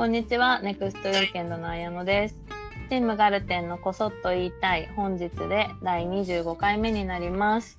[0.00, 2.38] こんにちは、ネクストウィーケンドの綾乃です。
[2.88, 7.78] チームガルテンのこそっと言いたい本日で第25回目になります。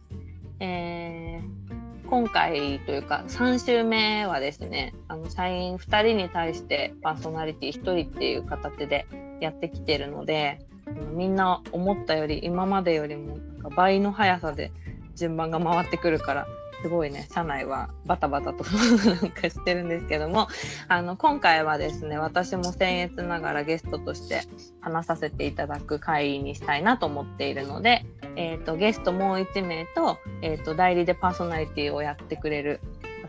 [0.59, 9.07] えー今回というか3週目はですね、あの社員2人に対してパーソナリティ1人っていう形で
[9.39, 14.71] やってきてるので、あのみんな思ったより今までよりもなんか倍の速さで
[15.15, 16.47] 順番が回ってくるから
[16.81, 18.63] すごいね社内はバタバタと
[19.05, 20.47] なんかしてるんですけども
[20.87, 24.41] あの今回はですね私も僭越ながらゲストとして
[24.81, 32.81] 話させていただく会にしたいなと思っているので、えー、とゲストもう1名と,、えー、と代理でパーソナリティをやってくれる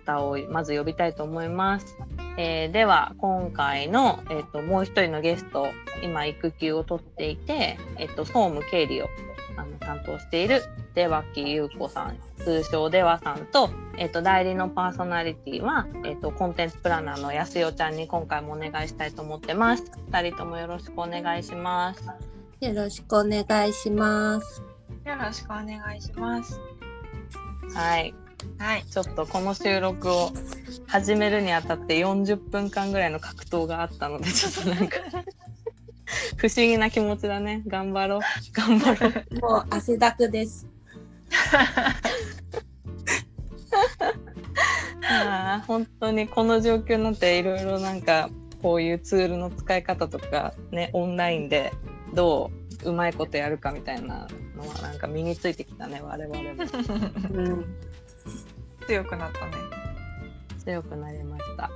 [0.07, 1.97] 方をまず呼びたいと思います。
[2.39, 5.67] えーでは今回の、えー、ともう一人のゲスト
[6.03, 9.09] 今育休を取っていて、えー、と総務経理を
[9.57, 10.63] あの担当している
[10.95, 19.85] 出脇優子さん通称出羽さんと,、えー、と代理のパーソナリティは、えー、とコンテンツプランナーの安代ちゃんに今回もお願いしたいと思ってます。
[20.11, 22.05] 二人ともよろしくお願いします。
[22.61, 24.63] よろしくお願いします。
[25.05, 26.61] よろしくお願いします。
[27.75, 28.15] はい、
[28.59, 28.85] はい。
[28.85, 30.31] ちょっとこの収録を
[30.87, 34.99] 始めるにあたって40分間ぐらいの格闘があったのでちょっとなんか
[36.37, 38.21] 不思議な気持ちだね頑張ろう
[38.53, 40.67] 頑張ろうもう汗だくです。
[45.05, 48.31] あー本当にこの状況になっていろいろなんか
[48.63, 51.73] こういうツールの使い方とかねオンラインで
[52.15, 52.51] ど
[52.85, 56.51] ううまいことやるかみたいなのはなんか身についてきたね我々も
[57.33, 57.65] うん。
[58.87, 59.53] 強くなったね。
[60.65, 61.71] 強くなりました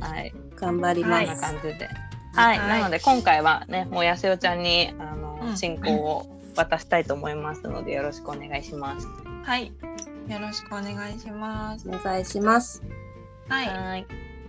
[0.00, 1.42] はい頑張りこんなます。
[1.42, 1.88] 感じで
[2.34, 6.26] はい、はいなので今回はねもうやすよちゃんにあの、うん進行を
[6.56, 9.06] 渡したいと思いますのでよろしくお願いします
[9.48, 9.72] はい。
[10.28, 11.88] よろしくお願いします。
[11.88, 12.82] お願いします。
[13.48, 13.66] はい。
[13.66, 14.06] はい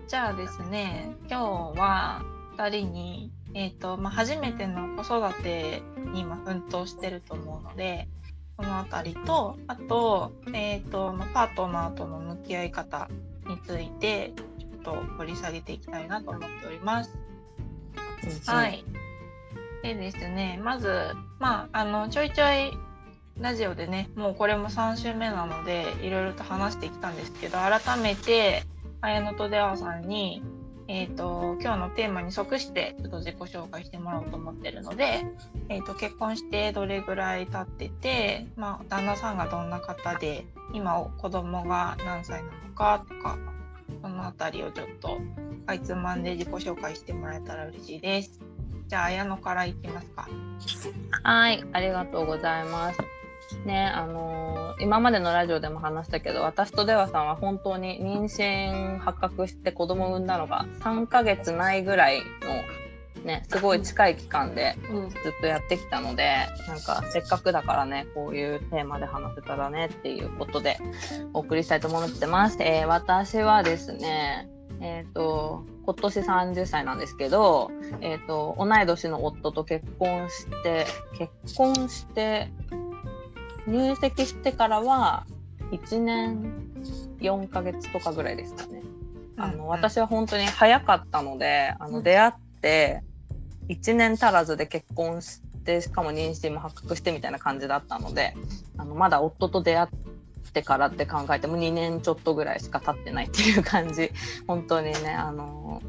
[0.09, 2.25] じゃあですね、今日は
[2.57, 8.09] 2人に、えっ、と、まあ、初めての子育てに今奮闘してると思うので、
[8.57, 13.07] このあたりと、あと、えっ、と、まあ、パートナーとの向き合い方
[13.47, 17.15] について、ちょっと掘り下げていきたいなと思っております。
[18.45, 18.83] は、い。
[19.83, 22.77] でですね、まず、まあ、あの、ちょいちょい
[23.39, 28.63] ラジオでね、もうこれも3週目なので、いろいろと話してきたんですけど、改めて、
[29.01, 30.43] 綾乃と出羽さんに、
[30.89, 35.23] えっ、と、今日のテーマに即して、ちょっと自己紹介してもらおうと思ってるので、
[35.69, 43.37] えっ、と、結婚してどれぐらい経ってて、まあ、旦那さんがどんな方で、今、子供が何歳なのかとか、
[44.01, 45.19] その辺りをちょっと、
[45.65, 48.39] かいつまんで自己紹介してもらえたら嬉しいです。
[48.87, 50.27] じゃあ、綾乃からいきますか。
[51.23, 52.99] はい、ありがとうございます。
[53.65, 62.25] ね、あのー今までのラジオでも話したけど、私と出羽さんは本当に妊娠発覚して子供を産んだのが3ヶ月ないぐらいの、
[63.23, 65.09] ね、すごい近い期間でうん。
[65.09, 70.77] ずっとやってきたので、なんかせっかくだからね、こういうテーマで話せたらねっていうことで
[71.33, 72.57] お送りしたいと思ってます。
[72.61, 74.49] えー私はですね、
[74.81, 77.71] えっ、と、今年30歳なんですけど、
[78.01, 80.85] えっ、と、同い年の夫と結婚して、
[81.17, 82.51] 結婚して、
[83.67, 85.25] 入籍してからは
[85.71, 86.51] 1年
[87.19, 88.81] 4ヶ月とかぐらいですかね。
[89.37, 93.03] あの、私は本当に早かったので、あの、うん出会って
[93.69, 98.35] 1年足らずで結婚して、しかも妊娠も発覚してみたいな感じだったので、
[98.77, 99.87] あの、まだ夫と出会っ
[100.51, 104.11] てからって考えても2年ちょっとぐらいしか経ってないっていう感じ。
[104.47, 105.81] 本当にね、あの、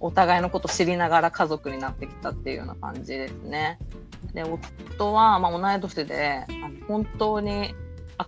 [0.00, 3.78] お互いのこと知りながら家族になってきたっていうような感じですね。
[4.34, 7.74] で、夫は、まあ、同い年で、あの本当に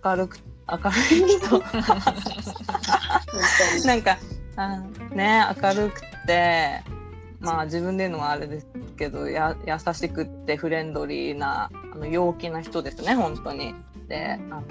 [0.03, 0.83] 明るく、明る
[1.27, 1.59] い人。
[3.85, 4.17] なんか、
[4.55, 4.79] あ
[5.11, 6.81] ね、明るくて、
[7.43, 8.67] まあ自分で言うのはあれです
[8.97, 13.75] けど、や優しくってフレンドリーな、あの陽気な人ですね、本当に。
[14.07, 14.63] で、あの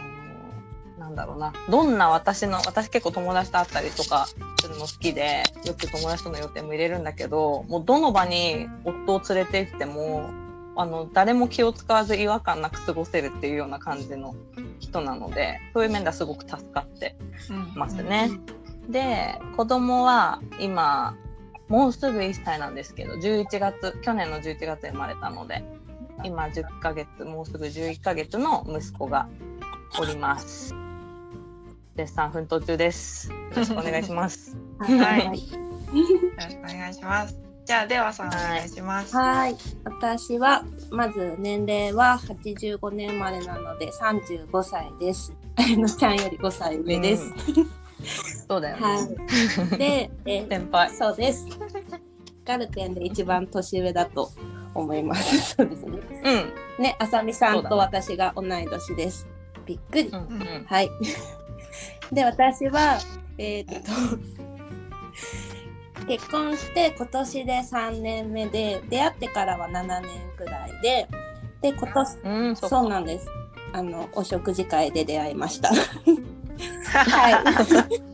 [0.99, 10.31] なんだろうな、どんな私の、私結構友達と会ったりとかするの好きで、よく友達との予定も入れるんだけど、もうどの場に夫を連れて行っても、
[10.75, 14.35] あの、誰も気を使わず違和感なく過ごせるっていうような感じの
[14.81, 17.17] 人なので、そういう面ではすごく助かって
[17.51, 18.31] うんますね。
[18.89, 21.15] で子供は今
[21.73, 25.65] もうすぐ1歳なんですけど11月去年の11月生まれたので
[26.23, 29.27] 今10ヶ月もうすぐ11ヶ月の息子が
[29.99, 30.75] おります
[31.97, 35.25] 絶賛奮闘中ですよろしくお願いしますはい。
[35.25, 35.37] よろ
[36.51, 37.39] しくお願いします。
[37.65, 39.15] じゃあ、ではさん、お願いします。
[39.15, 39.57] はい。
[39.85, 45.33] 私は、まず年齢は85年生まれなので35歳です。
[45.57, 47.33] あのちゃんより5歳上です。
[48.49, 48.99] そうだよね、は
[49.75, 49.79] い。
[49.79, 51.47] で、えー先輩そうです。
[52.45, 54.31] カルテンで一番年上だと
[54.75, 55.55] 思います。
[55.57, 55.99] そうですね。
[56.25, 56.31] う
[56.81, 59.27] んね、あさみさんと私が同い年です。
[59.67, 60.09] びっくり。
[60.09, 60.91] うんうんはい。
[62.13, 62.99] で、私は、
[63.39, 63.91] えーっと、
[66.07, 71.09] 結婚して今年で3年目で、出会ってからは7年くらいで、
[71.61, 73.27] で、今年、うんそうなんです。
[73.73, 75.71] あの、お食事会で出会いました。
[76.93, 78.03] はい。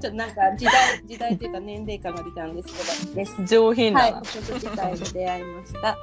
[0.00, 0.72] ちょっとなんか時代、
[1.06, 3.44] 時代っていうか年齢感が出たんですけど、です。
[3.46, 5.96] 上品はい、食事会で出会いました。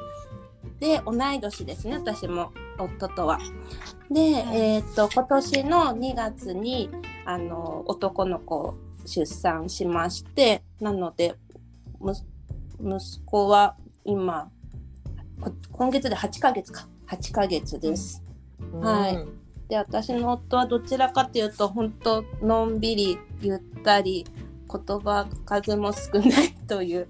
[0.79, 3.39] で、同い年ですね、私も夫とは。
[4.09, 6.89] で、えーっと、今年の2月に、
[7.25, 8.75] あの、男の子を
[9.05, 11.35] 出産しまして、なので、
[11.99, 12.13] む
[12.79, 14.49] 息子は今、
[15.39, 16.87] こ今月で8ヶ月か。
[17.07, 18.23] 8ヶ月です。
[18.81, 19.40] はいうん
[19.71, 24.25] で私の夫はどちらかというと本当のんびりゆったり
[24.69, 27.07] 言葉数も少ないという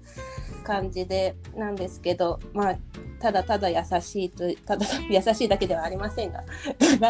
[0.62, 2.76] 感じでなんですけどまあ
[3.18, 6.44] ただただ優しいとただ 優しいだけではありませんが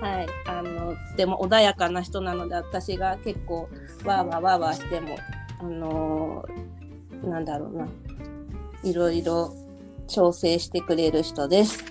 [0.00, 3.68] はいあのとても穏やかな人なので私が結構
[4.04, 5.16] わーわーわーわーしても
[5.60, 7.86] あのーなんだろうな
[8.82, 9.54] いろいろ
[10.08, 11.84] 調整してくれる人です。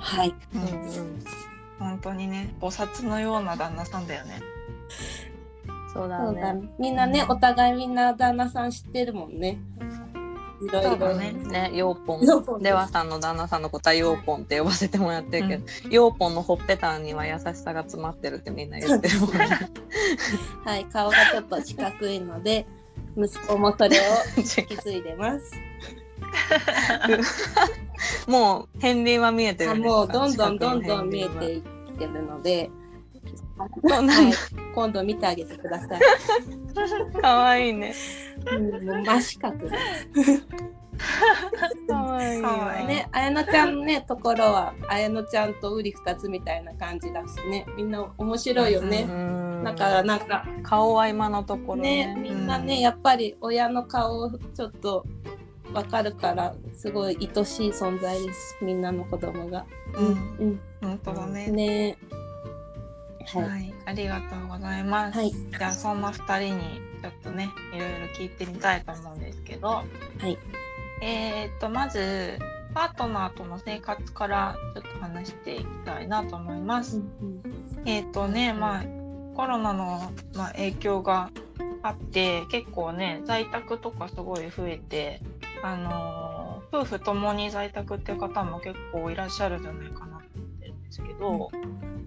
[0.00, 1.41] はい、うんうん
[1.82, 4.40] 本当にね菩薩のような旦那さんだよね。
[5.92, 6.60] そうだそうだね。
[6.62, 6.68] ね。
[6.78, 9.58] みんなね、うんお互いみんな旦那さん知ってるもんね。
[10.64, 12.20] いろいろそうだねね、ヨーポン。
[12.22, 19.48] ヨーポンレワさんの旦那さんのことはヨーポンって呼ばせてもらってるけど、ヨーポンのほっぺたには優しさが詰まってるってみんな言ってるもんね。
[20.64, 22.64] はい、顔がちょっと四角いので、
[23.16, 24.02] 息子もそれを
[24.36, 25.52] 引き継いでます。
[28.30, 29.96] もう片鱗は見えてあるんですか？
[29.98, 31.62] もうどんどんどんどん見えていっ
[32.06, 32.70] てるので、
[33.58, 34.34] はい、
[34.74, 36.00] 今度見てあげてください。
[37.20, 37.94] かわいいね。
[38.50, 39.76] うん、真四角で
[40.24, 40.46] す。
[41.88, 49.06] かわいいね、綾乃ちゃんのね、ところは、綾乃ちゃんとウリ二つみたいな感じだしね、みんな面白いよね。
[49.08, 52.20] うんだからなんか、顔は今のところねね。
[52.20, 55.04] みんなね、うんやっぱり親の顔ちょっと
[55.72, 59.64] わかるからすごい愛しい存在ですみんなの子供が。
[59.94, 60.10] うん、う
[60.52, 61.50] ん、本当だね。
[61.50, 61.98] ね。
[63.26, 65.18] はい、はい、ありがとうございます。
[65.18, 65.30] はい。
[65.30, 69.84] じゃあそんな二人にちょっとねいろいろ聞いてみたいと思うんですけど、は
[70.26, 70.38] い。
[71.02, 72.38] えーっとまず
[72.74, 77.00] パートナーとの生活からちょっと話していきたいなと思います。
[77.86, 79.01] えーっとねまあ
[79.34, 81.30] コロナの、まあ、影響が
[81.82, 85.20] あって結構ね在宅とかすごい増えて、
[85.62, 86.32] あのー
[86.72, 91.50] 夫婦ともに在宅っていう方も結構いらっしゃるんじゃないかなと思ってるんですけど、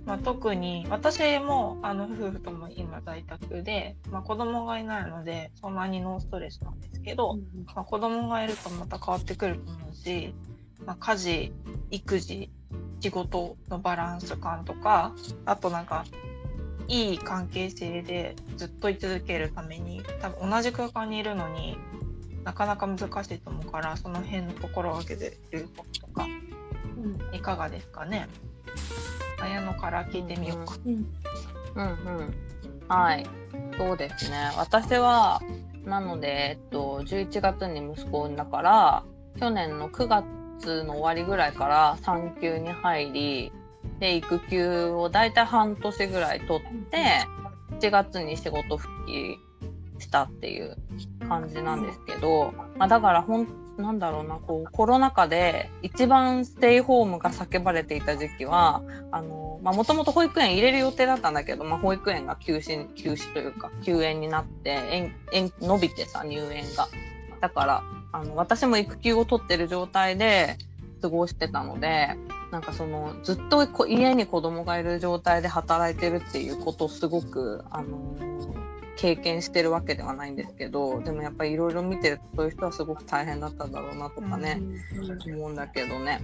[0.06, 7.38] まあ、特に私もあの夫婦とも今在宅で、まあ、子供がいないのでそんなにノーストレスなんですけど、
[7.75, 10.33] まあ、子供がいるとまた変わってくると思うし、
[10.83, 11.54] まあ、家事
[11.92, 12.50] 育児
[13.01, 15.13] 仕事のバランス感とか
[15.45, 16.06] あとなんか
[16.87, 21.77] いい関係性でずっと居続けるために多分同じ空間にいるのに
[22.43, 23.03] なかなか難し
[23.33, 26.27] いと思うからその辺の心がけていることとか
[27.33, 28.27] いかがですかね
[29.41, 30.75] 綾乃から聞いてみようか。
[30.85, 31.07] うん
[31.75, 32.33] うんうん。
[32.87, 33.25] はい。
[33.77, 34.51] そうですね。
[34.57, 35.42] 私は、
[35.85, 39.04] なので、えっと、11月に息子を産んだから、
[39.39, 43.51] 去年の9月の終わりぐらいから産休に入り、
[43.99, 47.25] で、育休をだいたい半年ぐらい取って、
[47.80, 49.37] 7月に仕事復帰
[49.99, 50.78] したっていう
[51.28, 53.47] 感じなんですけど、まあ、だからほん、
[53.78, 66.87] なんだろうな、こう、コロナ禍で一番ステイホームが叫ばれていた時期は、あの、もともと保育園入れる予定だったんだけど、まあ、保育園が休止、休止というか、休園になって、延、延、伸びてさ、入園が。
[67.42, 70.57] だから、あの、私も育休を取ってる状態で
[71.02, 72.16] 過ごしてたので、
[72.52, 78.16] なんかその、ずっとこ家に子供がいる状態で働いてるっていうことをすごく、あの
[78.97, 84.61] 経験してるわけではないんですけど、でもやっぱりいろいろ見てると、そういう人はすごく大変だったんだろうなとかね。
[85.28, 86.21] 思うんだけどね。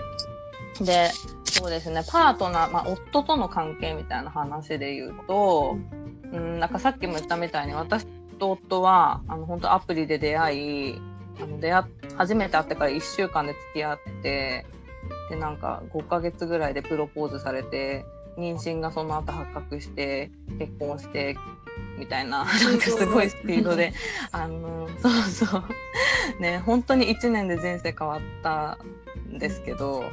[0.79, 1.11] で、
[1.43, 5.77] そうですね、パートナー、まあ、夫との関係みたいな話で言うと、
[6.31, 8.07] うん、なんかさっきも言ったみたいに、私
[8.39, 11.01] と夫は、あの、本当アプリで出会い、
[11.41, 11.85] あの、出会っ、
[12.17, 14.65] 初めて会ってから1週間で付き合って、
[15.31, 18.05] で、なんか5ヶ月ぐらいでプロポーズされて、
[18.37, 21.37] 妊娠がその後発覚して、結婚して、
[21.97, 23.93] みたいな、なんかすごいスピードで、
[24.33, 26.41] あの、そうそう。
[26.41, 28.77] ね、本当に1年で人生変わった
[29.33, 30.03] んですけど、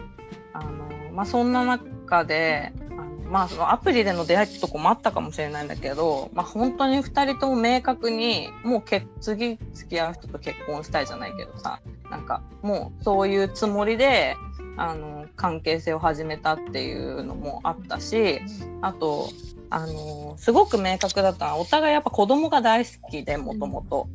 [0.53, 14.35] あの、まあ、そんな中で、あの、まあそのアプリでの出会いとこもあったかもしれないんだけど、まあ、本当に2人とも明確にもうけ次付き合う人と結婚したいじゃないけどさなんかもうそういうつもりで
[14.79, 18.41] あの関係性を始めたっていうのもあったし
[18.81, 19.29] あと
[19.71, 24.09] あのすごく明確だったのはお互いやっぱ子供が大好きでもともと。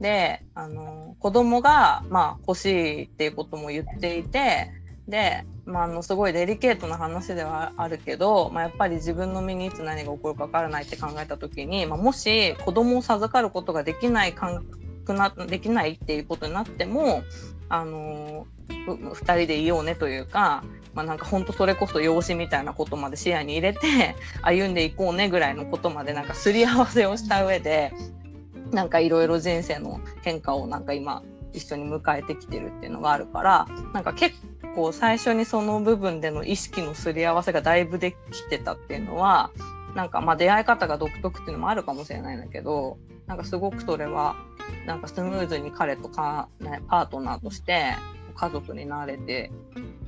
[0.00, 4.70] であの子供がまあ欲しいっていうことも言っていて
[5.08, 14.62] で、まあ、あのすごいデリケートな話ではあるけど、まあ、やっぱり自分の身にいつ何が起こるか分からないって考えた時に、まあ、もし子供を授かることができないか
[15.08, 17.22] くなできないっていうことになっても
[17.68, 27.92] あの2人でいようねというか、まあ、なんか本当それこそ養子みたいなことまで視野に入れて 歩んでいこうねぐらいのことまでなんかすり合わせをした上で
[28.70, 31.22] なんかいろいろ人生の変化をなんか今
[31.54, 34.36] 一緒に迎えてきてるっていうのがあるからなんか結
[34.74, 39.50] 構最初にその部分での意識のすり合わせがだいぶできてたっていうのは
[39.94, 44.36] なんかまあ出会い方が独特っていうのもあるかもしれないんだけどなんかすごくそれは
[44.86, 47.94] なんかスムーズに彼とか、ね、パートナーとして
[48.34, 49.50] 家族になれて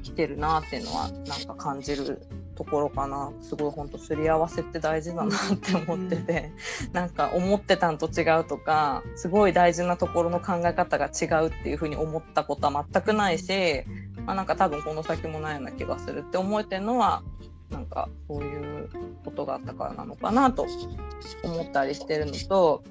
[0.02, 2.22] きてるなっていうのはなんか感じる
[2.54, 3.32] ところかな。
[3.40, 6.52] すごい本当すり合わせって大事だなって思ってて、
[6.86, 13.52] うん、なんか思ってたんと違うとかすごい大事なところの考え方が違うっていうふうに思ったことは全くないし、
[14.26, 17.22] まあ、なんか多分この先もないような気がするって思えてるのは
[17.70, 18.90] なんかそういう
[19.24, 20.66] ことがあったからなのかなと
[21.44, 22.84] 思ったりしてるのと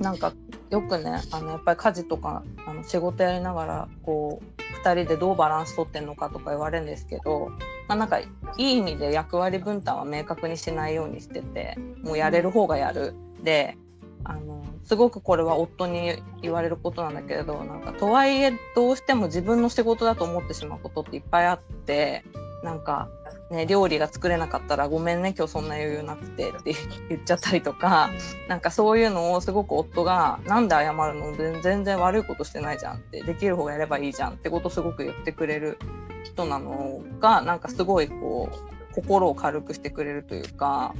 [0.00, 0.32] なんか
[0.70, 7.50] よくねあのやっぱり家事とかあの仕事やりながらこう2人でどうバランス取ってんのかとか言われるんですけど、
[7.88, 8.26] まあ、なんかい
[8.56, 13.14] い意味で役割分担は明確にしないようにしててもうやれる方がやる。
[13.42, 13.76] で
[14.24, 22.24] あのすごくこれは夫に言われることなんだけれどなんかとはいえどうしても自分の仕事だと思ってしまうことっていっぱいあって
[22.62, 23.08] なんか
[23.50, 26.72] ね、料理が作れなかったらごめんね今日そんな余裕なくてって
[27.08, 28.10] 言っちゃったりとか、
[28.48, 31.60] なんかそういうのをすごく夫が「なんで謝るの？
[31.60, 35.78] 全然悪いことしてないじゃん」ってできる方がやればいいじゃんってことすごく言ってくれる
[36.22, 40.94] 人なのがなんかすごいこう心を軽くしてくれるというか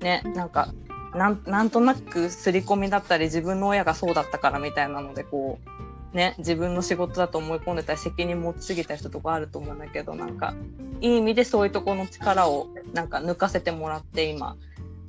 [0.00, 0.72] ねなんか
[1.14, 10.54] なんとなく刷り込みだったり自分の親がそうだったからみたいなのでこうね、自分の仕事だと思い込んでたり責任持ちすぎた人とかあると思うんだけどなんか
[11.00, 14.56] いい意味でそういうところの力をなんか抜かせてもらって今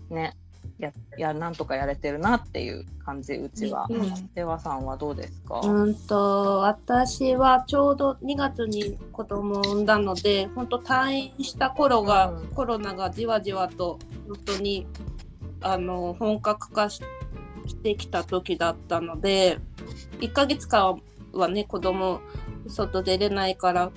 [0.09, 0.37] ね
[0.79, 3.87] ややなんとかやれてるなっていう感じうちは。
[4.33, 5.59] ではさんはどうですか？
[5.61, 14.87] うんと私はちょうど2月に子供を産んだので本当退院した頃が、うん、コロナがじわじわと本当に
[15.61, 17.01] あの本格化し
[17.83, 19.59] てきた時だったので
[20.19, 21.01] 1ヶ月間
[21.33, 22.21] はね子供
[22.67, 23.91] 外出れないから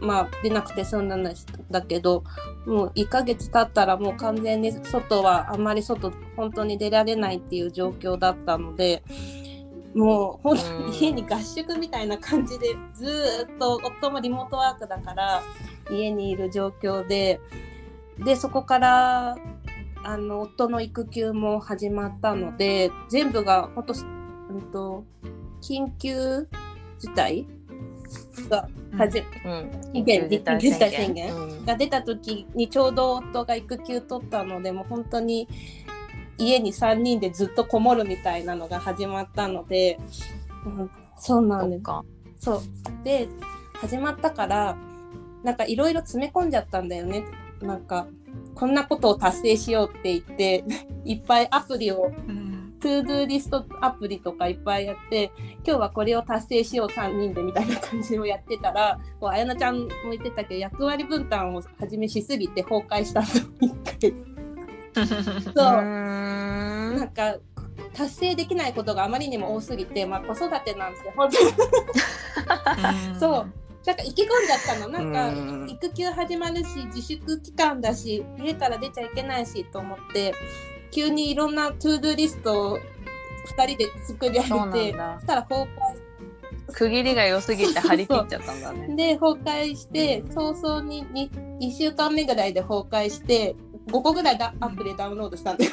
[0.00, 1.24] まあ出なくて済んだん
[1.70, 2.24] だけど
[2.66, 9.02] もう1ヶ月経ったらもう完全に外はあんまり外本当に出られないっていう状況だったので
[9.94, 10.58] もうほん。
[10.92, 15.42] 家に合宿みたいな感じでずっと夫もリモートワークだから
[15.90, 17.40] 家にいる状況で
[18.18, 19.36] でそこから
[20.04, 25.04] あの夫の育休も始まったので全部が本当、うんと、
[25.62, 26.46] 緊急
[26.98, 27.46] 事態
[28.50, 31.64] が始、うん、緊急事態宣言。
[31.64, 35.48] が出た時にちょうど夫が育休取ったのでもう本当に
[36.38, 39.98] 家に3人でずっとこもるみたいなのが始まったので、
[40.66, 41.82] うん、そうなんです。
[41.82, 42.04] か。
[42.40, 42.62] そう。
[43.04, 43.28] で
[43.74, 44.76] 始まったから
[45.42, 47.24] なんかいろいろ詰め込んじゃったんだよね。
[47.60, 48.06] なんか
[48.54, 50.64] こんなことを達成しようって言って
[51.04, 52.41] いっぱいアプリを、うん、
[52.82, 55.30] トゥードゥーリストアプリとかいっぱいやって
[55.64, 63.28] 今日はこれを達成しよう3人でみたいな感じをやってたらこうあやなちゃんも言ってたけど役割分担を始めしすぎて崩壊したと
[63.60, 64.12] 一回。
[64.94, 65.54] そう。
[65.54, 67.36] なんか
[67.94, 73.18] 達成できないことがあまりにも多すぎて、まあ、子育てなんて本当に。
[73.18, 73.52] そう。
[73.86, 74.88] なんか意気込んじゃったの。
[74.88, 80.34] なんか育休始まるし自粛期間だし家から出ちゃいけないしと思って
[80.92, 85.68] 急にいろんなトゥードゥリストを2人で作り上げてそしたら崩壊
[86.72, 88.94] 区切りが良すぎて張り切っちゃったんだね。
[88.94, 93.56] で崩壊して早々に 2, 2週間目ぐらいで崩壊して
[93.88, 95.72] 5個ぐらいだアプリダウンロードしたんだよ。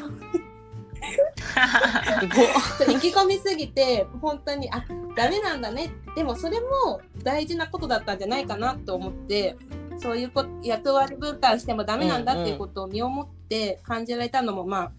[2.90, 4.84] 意気込みすぎて本当にあ
[5.16, 5.92] ダメなんだね。
[6.16, 9.56] でもそれも大事なことだったんじゃないかなと思って
[10.00, 14.92] そういうこ役割分担してもダメなんだっていうことを身をもって感じられたのもまあ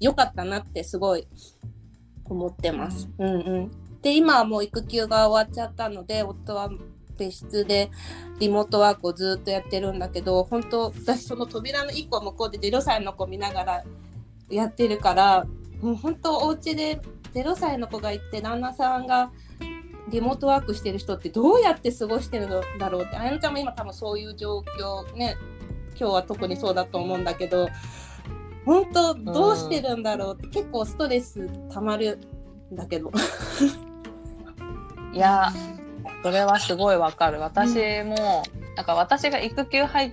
[0.00, 1.26] 良かったなってすごい
[2.24, 3.08] 思ってます。
[3.18, 3.70] うんうん、
[4.00, 6.70] で今はもう育休が終わっちゃったので夫は
[7.18, 7.90] 別室で
[8.38, 13.84] リモートワークをずっとやってるんだけど本当私その扉の1個向こうで0歳の子見ながら
[14.50, 15.46] やってるから
[15.80, 17.00] もう本当お家で
[17.34, 19.30] 0歳の子がいて旦那さんが
[20.08, 25.36] リモートワークしてる人ってどうやって過ごしてるんだろうってあやのちゃんも今多分そういう状況ね
[25.98, 27.68] 今日は特にそうだと思うんだけど
[28.66, 32.18] 本当どうしてるんだろうって結構ストレスたまる
[32.72, 33.12] んだけど。
[35.12, 35.52] いや
[36.24, 38.42] それはすごいわかる私も、
[38.76, 40.12] なんか私が育休入っ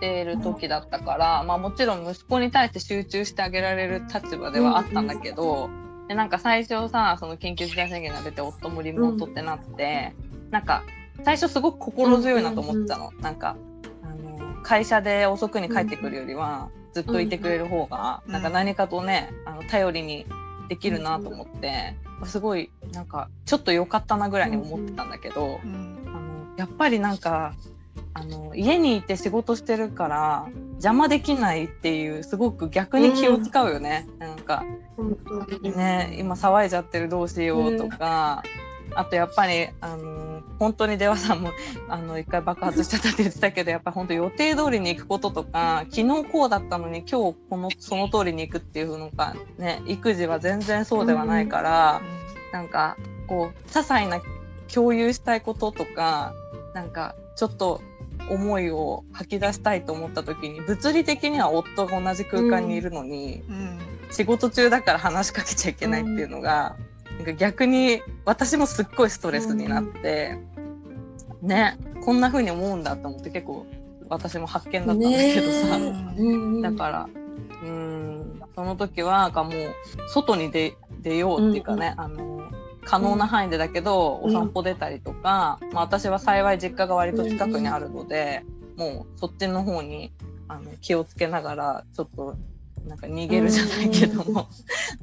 [0.00, 5.68] てる時だったから、まあもちろん息子に対して集中してあげられる立場ではあったんだけど、
[6.10, 10.12] でなんか最初さその緊急事態宣言が出て夫もリモートってなって、
[10.50, 10.82] なんか
[11.22, 13.56] 最初すごく心強いなと思ってたの、なんか
[14.02, 20.26] あの会社で遅くに帰ってくるよりはずっといてくれる方が、うんなんか何かとねあの頼りに
[20.68, 25.96] できるなと思って、すごいなんかちょっと良かったなぐらいに思ってたんだけど、うん。
[26.08, 27.54] あのやっぱりなんか
[28.14, 34.64] あの家にいて仕事してるから邪魔できないっていうすごく逆に気を使うよね、なんか
[34.96, 35.16] 本
[35.48, 35.76] 当に。
[35.76, 38.42] ね今騒いじゃってるどうしようとか、
[38.94, 41.50] あとやっぱりあの本当に出羽さんも
[41.88, 52.02] あの一回爆発しちゃったって言ってたけどやっぱ本当予定通りに行くこととか昨日こうだったのに今日このその通りに行くっていうのがね育児は全然そうではないから、
[52.52, 54.20] なんかこう些細な
[54.72, 56.34] 共有したいこととか
[56.74, 57.80] なんかちょっと
[58.28, 63.78] 思いを吐き出したいと思った時に物理的には夫が同じ空間にいるのに、うん。
[64.10, 66.76] 仕事中だから話しかけちゃいけないっていうのが、
[67.16, 70.38] なんか逆に私もすっごいストレスになって、
[71.42, 73.66] ねこんな風に思うんだと思って結構
[74.08, 77.08] 私も発見だったんだけどさ、ねうんだから。
[77.62, 78.42] うん。
[78.54, 79.54] その時はなんかもう
[80.08, 82.42] 外に出出ようっていうかね、あの
[82.90, 84.30] 可能な範囲でだけど、うん。
[84.30, 88.42] お散歩出たりとか、まあ、私は幸い実家が割と近くにあるので、
[88.76, 90.12] もうそっちの方に
[90.48, 92.36] あの気をつけながらちょっと
[92.88, 94.48] なんか逃げるじゃないけども、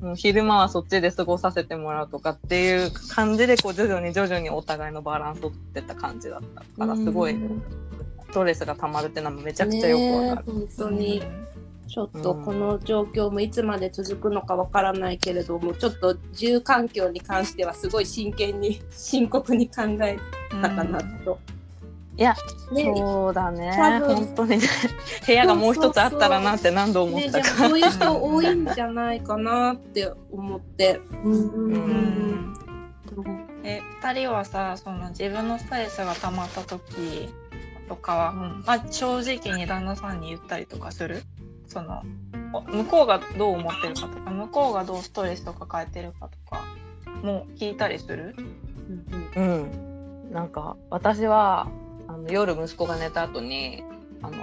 [0.01, 7.63] もう昼間はそっちで過ごさせてもらうとかっていう感じでこう徐々に徐々にお互いのバランスを取ってった感じだったからすごいうん
[8.29, 10.53] ストレスが溜まるっていうのはめちゃくちゃよくわかる。
[10.53, 11.23] ね本当に
[11.87, 20.17] ちょっとこの状況もいつまで続くのかわからないけれどもちょっと住環境に関してはすごい真剣に 深刻に考え
[20.61, 21.39] たかなと。
[22.17, 22.35] いや
[22.71, 23.71] ねそうだね。
[23.77, 24.57] 本当に。
[24.57, 24.59] ね
[25.27, 27.67] 部屋がもう一つあったらなって何度思っね、でもたか。
[27.69, 30.99] そういう人多いんじゃないかなって思って。
[31.23, 31.31] うん。
[31.31, 31.73] うん。
[31.73, 32.53] うん。
[33.63, 37.29] え2人はさその自分のストレスが溜まった時
[37.87, 38.63] とかは、うん。
[38.65, 41.21] まあ、正直に旦那さんに言ったりとかする？
[41.67, 42.03] その
[42.53, 46.63] お向こうがどう思ってるかとか向こうがどうストレスを抱えてるかとか
[47.21, 48.35] もう聞いたりする？
[49.35, 51.67] うん、なんか私は
[52.07, 53.83] あの夜息子が寝た後に
[54.23, 54.37] 「あの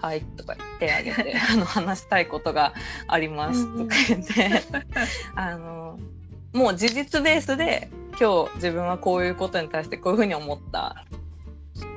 [0.00, 2.72] はい」とか手挙げて あの話したいことが
[3.08, 4.62] ありますとか言って。
[5.34, 5.98] あの
[6.54, 11.04] もう事実ベースで今日自分はこういうことに対してこういうふうに思った。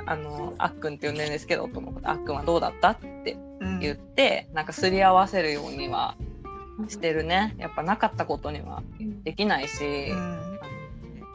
[0.05, 2.89] あのあっくんって呼んでるんですけどと思ってあっくんはどうだった？
[2.91, 3.79] ってうん。
[3.79, 6.15] 言って、なんかすり合わせるようには
[6.87, 7.55] してるね。
[7.57, 8.81] やっぱなかったことには
[9.23, 10.59] できないし、うん。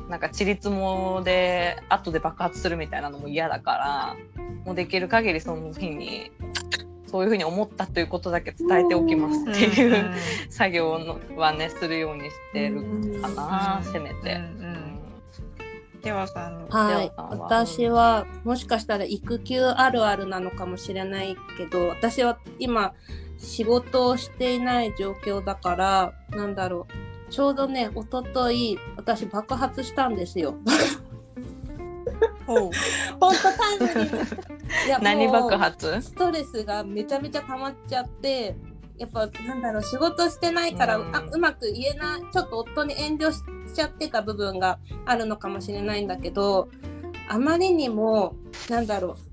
[0.09, 4.16] なんかちりつもで後で爆発するみたいなのも嫌だから
[4.64, 6.31] もうできる限りその日に
[7.09, 10.12] そういうふうに思ったということだけ伝えておきますっていう、
[10.50, 14.35] 作業のはねするようにしてるかな、うんせめて。
[14.35, 14.96] うん
[16.11, 22.95] うんではさんはい私はもしかしたら育休あるあるなのかもしれないけど私は今
[23.38, 26.87] 仕事をしていない状況だからなんだろ
[27.29, 27.33] う。
[27.33, 30.55] ちょうどね一昨日私爆発したんですよ。
[32.47, 32.71] ほう。
[33.21, 36.01] 本当タイムリーいや何爆発？
[36.01, 38.55] ストレスがめちゃめちゃ溜まっちゃって
[38.99, 41.15] やっぱなんだろう仕事してないから、うん。
[41.15, 43.43] あうまく言えないちょっと夫に遠慮し
[43.75, 46.69] ちゃってた部分があるのかもしれないんだけど
[47.29, 48.37] あまりにも
[48.71, 49.26] なんだろう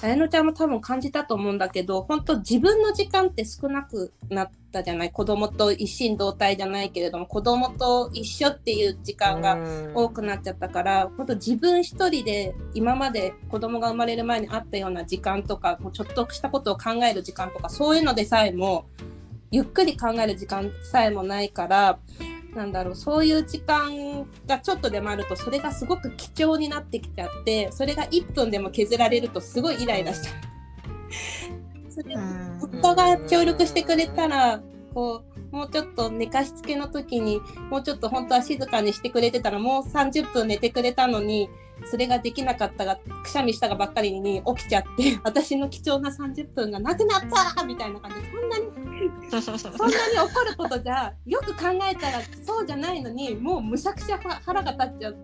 [0.00, 5.10] 綾乃ちゃんも多分感じたと思うんだけど本当自分の時間って少なくなったじゃない？
[5.10, 9.58] 子供と一心同体じゃないけれども子供と一緒っていう時間が
[9.94, 18.86] 多くなっちゃったから本当自分一人で今まで子供が生まれる前にあったような時間とかもうちょっとしたことを考える時間とかそういうのでさえも
[19.50, 21.98] ゆっくり考える時間さえもないから
[22.58, 30.34] なんだろうそういう時間がちょっとでもあるとそれがすごく貴重になってきちゃってそれが1分でも削られるとすごいイライラしちゃう。
[31.90, 34.60] それうん夫が協力してくれたら
[34.92, 37.40] こうもうちょっと寝かしつけの時に
[37.70, 41.48] もうちょっと本当は静かにしてくれてたらもう30分寝てくれたのに
[41.90, 47.22] それができなかったがくしゃみしたがばっかりに起きちゃって私の貴重な30分がなくなっ
[47.54, 48.20] たみたいな感じ。
[48.20, 48.68] でそんなに
[49.30, 55.16] そんなに怒ることじゃよく考えたらそうじゃないのにもうむしゃくしゃ腹が立っちゃう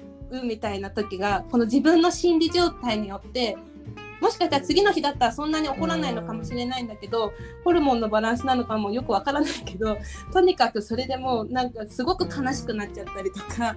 [0.45, 3.57] みたいな時がこの自分の心理状態によって
[4.21, 9.99] もしかしたら次の日だったらそんなに怒らないのかもしれないんだけど、ホルモンのバランスなのかもよくわからないけど
[10.33, 13.77] とにかくそれでもうなんかすごく悲しくなっちゃったりとか、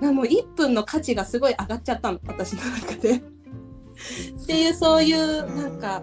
[0.00, 3.16] もう1分の価値がすごい上がっちゃったの私の中で。
[3.16, 6.02] っていうそういうなんか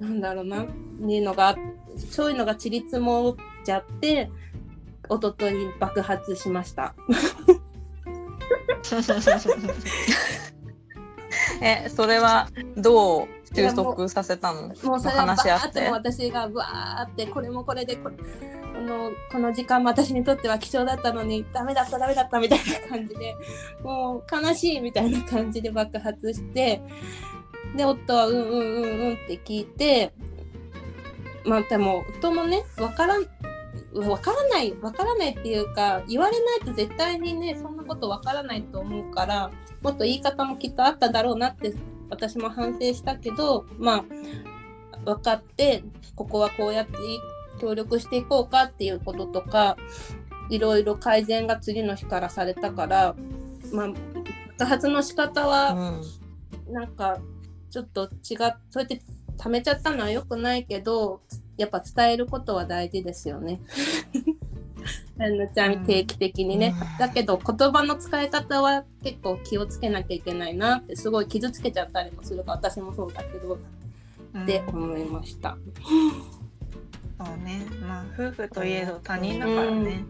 [0.00, 0.66] なんだろうな
[1.08, 1.56] いうのが
[2.10, 4.30] そういうのがちりつもっちゃって
[5.08, 6.94] 一昨日爆発しました。
[11.62, 14.68] えそれはどう収束させたの？
[14.68, 18.10] もうそれは話し合って私がわーってこれもこれでこ
[18.80, 23.36] のこの時間も私にとっては貴重だったのにダメだったダメだったみたいな感じで
[23.82, 26.80] もう悲しいみたいな感じで爆発して
[27.76, 30.12] で夫はうんうんうんうんって聞いて
[31.44, 33.26] まあでも夫もね分からん
[33.92, 39.50] 分からない分からないっていうか言われないと絶対にねそんなこと分からないと思うから
[39.82, 41.74] もっと言い方もきっとあっただろうなって
[42.08, 44.04] 私も反省したけどまあ
[45.04, 45.82] 分かって
[46.14, 46.92] ここはこうやって
[47.60, 49.76] 協力していこうかっていうこととか
[50.48, 53.14] いろいろ改善が次の日からされたから
[53.72, 53.88] まあ
[54.58, 56.00] 爆発の仕方は
[56.68, 57.18] なんか
[57.70, 58.10] ちょっと違っ
[58.70, 59.00] そうやって
[59.38, 61.22] 貯めちゃったのは良くないけど
[61.56, 63.60] やっぱ伝えることは大事ですよね。
[65.18, 73.58] あのちゃん定期的にね、うん、だけど言葉の使い方は結構気をつけなきゃいけないなってすごい傷つけちゃったりもするから私もそうだけど、
[74.34, 75.58] うん、って思いました。
[77.22, 77.60] そうね。
[77.82, 80.04] まあ夫婦といえど他人だからね、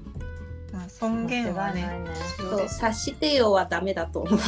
[0.73, 2.05] うん、まあ、尊厳はね
[2.39, 4.39] そう察してよはダメだと思う。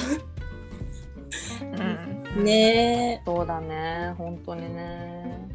[2.36, 4.14] うん、ねそうだね。
[4.16, 5.48] 本当にね。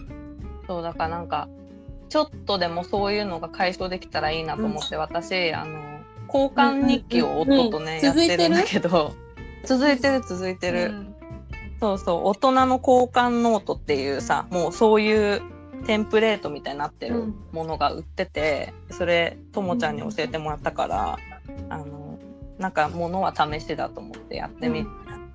[0.67, 1.47] そうだからなんか
[2.09, 5.79] ちょっとでもそういうのが解消できたらいいなと思って、うん、私あの
[6.27, 9.13] 交換日記を夫とね、やってるんだけど。
[9.63, 10.93] 続いてる続いてる、
[11.79, 12.27] そうそう。
[12.27, 15.41] 大人の交換ノートっていうさもうそういう
[15.85, 21.17] テンプレートみたいになってるものが売ってて、それともちゃんに教えてもらったから、
[21.69, 22.19] あの
[22.57, 24.85] なんかものは試しだと思ってやってみ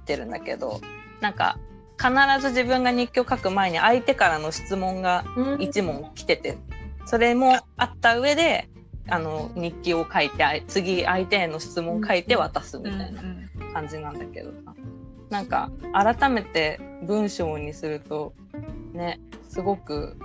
[0.04, 0.80] てるんだけど、
[1.20, 1.58] なんか
[1.98, 6.58] 必ず自分が日記を書く前に相手からの質問が1問来てて、
[7.06, 8.68] それもあった上で
[9.08, 13.22] あの日記を書いて次相手への質問を書いて渡すみたいな
[13.72, 14.74] 感じなんだけどさ、
[15.30, 18.34] なんか改めて文章にすると
[18.92, 20.16] ねすごく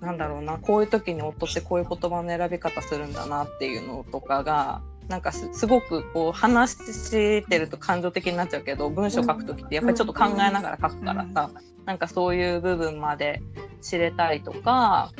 [0.00, 11.50] なんだろうなこういう時に夫ってこういう言葉の選び方するんだなっていうのとかがなんかすごくこう話してると感情的になっちゃうけど文章書く時ってやっぱりちょっと考えながら書くからさ、
[11.84, 13.42] なんかそういう部分まで
[13.82, 15.10] 知れたりとか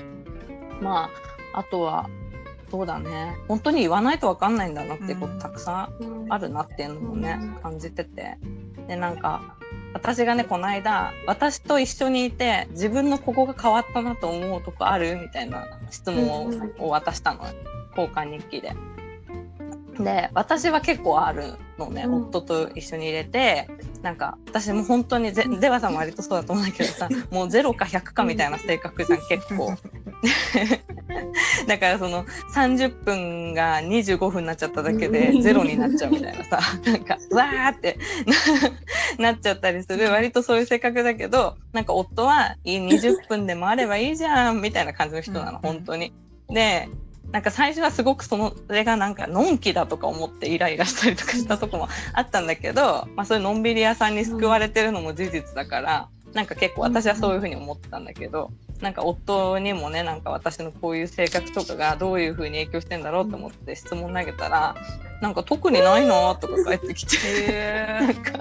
[0.80, 1.10] ま
[1.52, 2.08] ああとは
[2.70, 3.36] そうだね。
[3.48, 8.38] 本当に言わないと分かんないんだなってことたくさんあるなっていうのもね、感じてて。
[8.86, 9.56] でなんか
[9.92, 15.16] 私がねこの間私と一緒にいて自分のここが変わったなと思うとこある？
[15.16, 17.44] みたいな質問を渡したの。
[17.96, 18.72] 交換日記で。
[20.04, 23.68] で私は結構あるのね、うん、夫と一緒に入れて
[24.02, 29.74] なんか私も本当にゼデバさんも割とそうだと思うんだけどさ もう0か100かみたいな性格じゃん結構。
[31.66, 37.98] だからその30分が25分になっちゃっただけで0になっちゃうみたいなさなんかわーって
[39.18, 40.10] なっちゃったりする。
[40.10, 46.12] 割とそういう性格だけどなんか夫はいい20分でもあればいいじゃんみたいな感じの人なの本当に。
[46.48, 46.88] で
[47.32, 64.74] なんか最初はすごくそのそれがなんかのんきだとか思ってイライラしたりとかしたとこもあったんだけど、 まあ、そういうのんびり屋さんに救われてるのも事実だから、なんか結構私はそういうふうに思ってたんだけど、なんか夫にもねなんか私のこういう性格とかがどういうふうに影響してんだろうと思って質問投げたら
[65.20, 68.40] なんか特にないなとか返ってきてなんか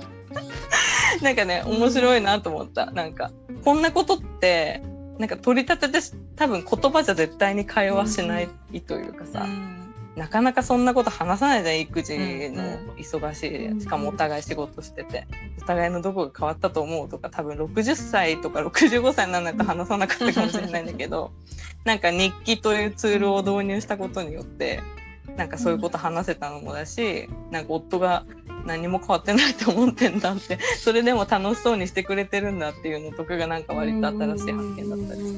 [1.22, 2.86] なんかね面白いなと思った。
[2.92, 3.32] なんか
[3.66, 4.82] こんなことって
[5.20, 8.50] なんか取り立てて多分言葉じゃ絶対に会話しない
[8.88, 12.64] というかさ、うん、なかなかそんなこと話さないじゃん育児の
[12.98, 15.28] 忙しい、うん、しかもお互い仕事してて
[15.62, 21.32] お互いのどこが変わったと思うとか多分60歳とか65歳にならないと話さなかったかもしれないんだけど
[21.84, 24.80] なんか日記というツールを導入したことによって
[25.38, 28.26] なんかそういうこと話せたのもだし、なんか夫が
[28.66, 35.34] 何も変わってないと思ってんだって それでも楽しそうにしてくれてるんだっていうのとかがなんか割と新しい発見だったりす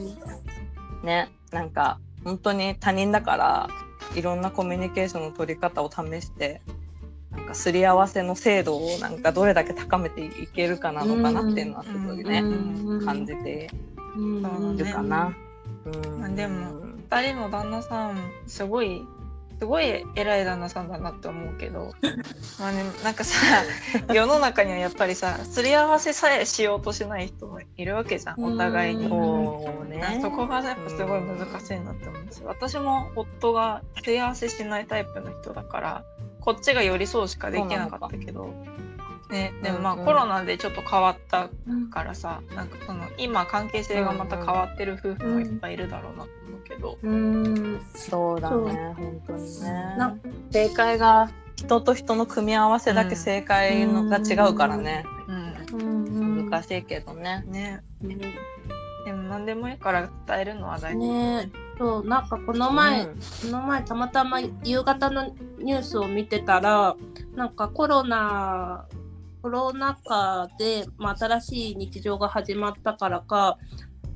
[1.01, 1.05] る。
[1.05, 3.69] ねなんか本当に他人だから
[4.15, 6.61] いろんなコミュニケーションの取り方を試して
[7.31, 13.69] なんかすり合わせの精度をなんかどれだけ高めていけるかなのかなっていうのはすごいね、うん感じて
[14.17, 15.33] いるかな。
[15.85, 16.19] うん。
[16.19, 19.01] まあでも二人の旦那さんすごい
[19.61, 21.93] すごい偉い旦那さんだなって思うけど
[22.59, 23.35] まあねなんかさ
[24.11, 29.07] 世の中にはやっぱりさすり合わせさえしようとしない人もいるわけじゃんお互いに。
[29.07, 30.17] そうね。
[30.19, 36.03] そこがやっぱすごい難しいなって思うし私も夫がすり合わせしないタイプの人だから
[36.39, 38.51] こっちが寄り添うしかできなかったけど、
[39.31, 40.05] ね、でもまあうんうん。
[40.05, 41.49] コロナでちょっと変わった
[41.89, 47.81] からさなんかその今関係性がまた変わってる夫婦もいっぱいいるだろうなと思うけど、うん。
[47.95, 48.67] そうだそう。
[48.67, 49.95] ね、本当にね。
[49.97, 50.17] な。
[50.51, 55.05] 正解が人と人の組み合わせだけ正解のが違うからね、
[55.71, 55.79] うん。
[55.79, 56.49] うん。
[56.49, 57.43] 難しいけどね。
[57.47, 57.81] ね。
[58.01, 58.17] ね。
[59.05, 61.49] でも何でもいいから伝えるのは大事、ね。
[61.77, 63.15] そうなんかこの前、うん。
[63.15, 66.95] この前たまたま夕方のニュースを見てたら
[67.35, 68.85] なんかコロナ
[69.41, 73.57] コロナ禍で、まあ、新しい日常が始まったからか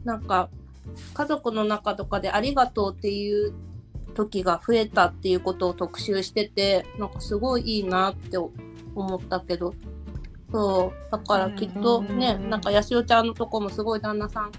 [0.04, 0.50] なんか
[1.14, 3.54] 家族の中とかで「ありがとう」っていう
[4.14, 8.54] 時が増えたっていうことを特集しててなんかすごいいいなって思
[9.18, 9.74] ったけど。
[10.52, 14.52] そうだからきっとね、うんなんかやしおちゃんのとこもすごい旦那さん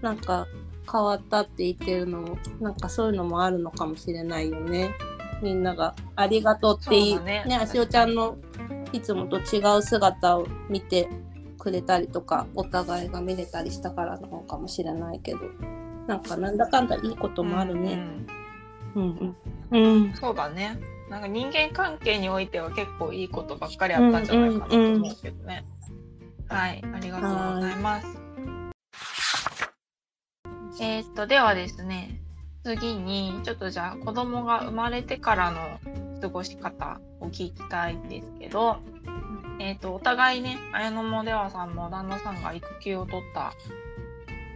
[0.00, 0.48] なんか
[0.90, 4.94] 変わったって言ってるのもなんかそういうのもあるのかもしれないよね。
[5.42, 7.44] みんなが「ありがとう」って言そうね。
[7.46, 8.38] ねあしおちゃんの
[8.96, 11.08] いつもと違う姿を見て
[11.58, 15.40] くれたりとかお互いが見れたりしたからなのかもしれないけど。
[16.06, 17.98] なんかなんだかんだいいこともあるね。
[18.94, 19.36] うん
[19.72, 20.04] うん。
[20.04, 20.78] うんそうだね。
[21.10, 25.64] なんか人間関係においては結構いいことばっかりあったんじゃないかなと思うけどね、
[26.48, 28.06] はいありがとうございます。
[30.80, 32.20] えーっとではですね
[32.64, 35.60] 次にちょっとじゃあ子供が生まれてからの
[36.20, 38.78] 過ごし方を聞きたいんですけど、
[39.60, 43.52] えーっとお互いね綾野も出羽さんも旦那さんが育休を取った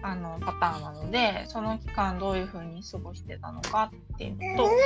[0.02, 4.76] あのパターンなのでその期間どういうふうに過ごしてたのかっていうと夫婦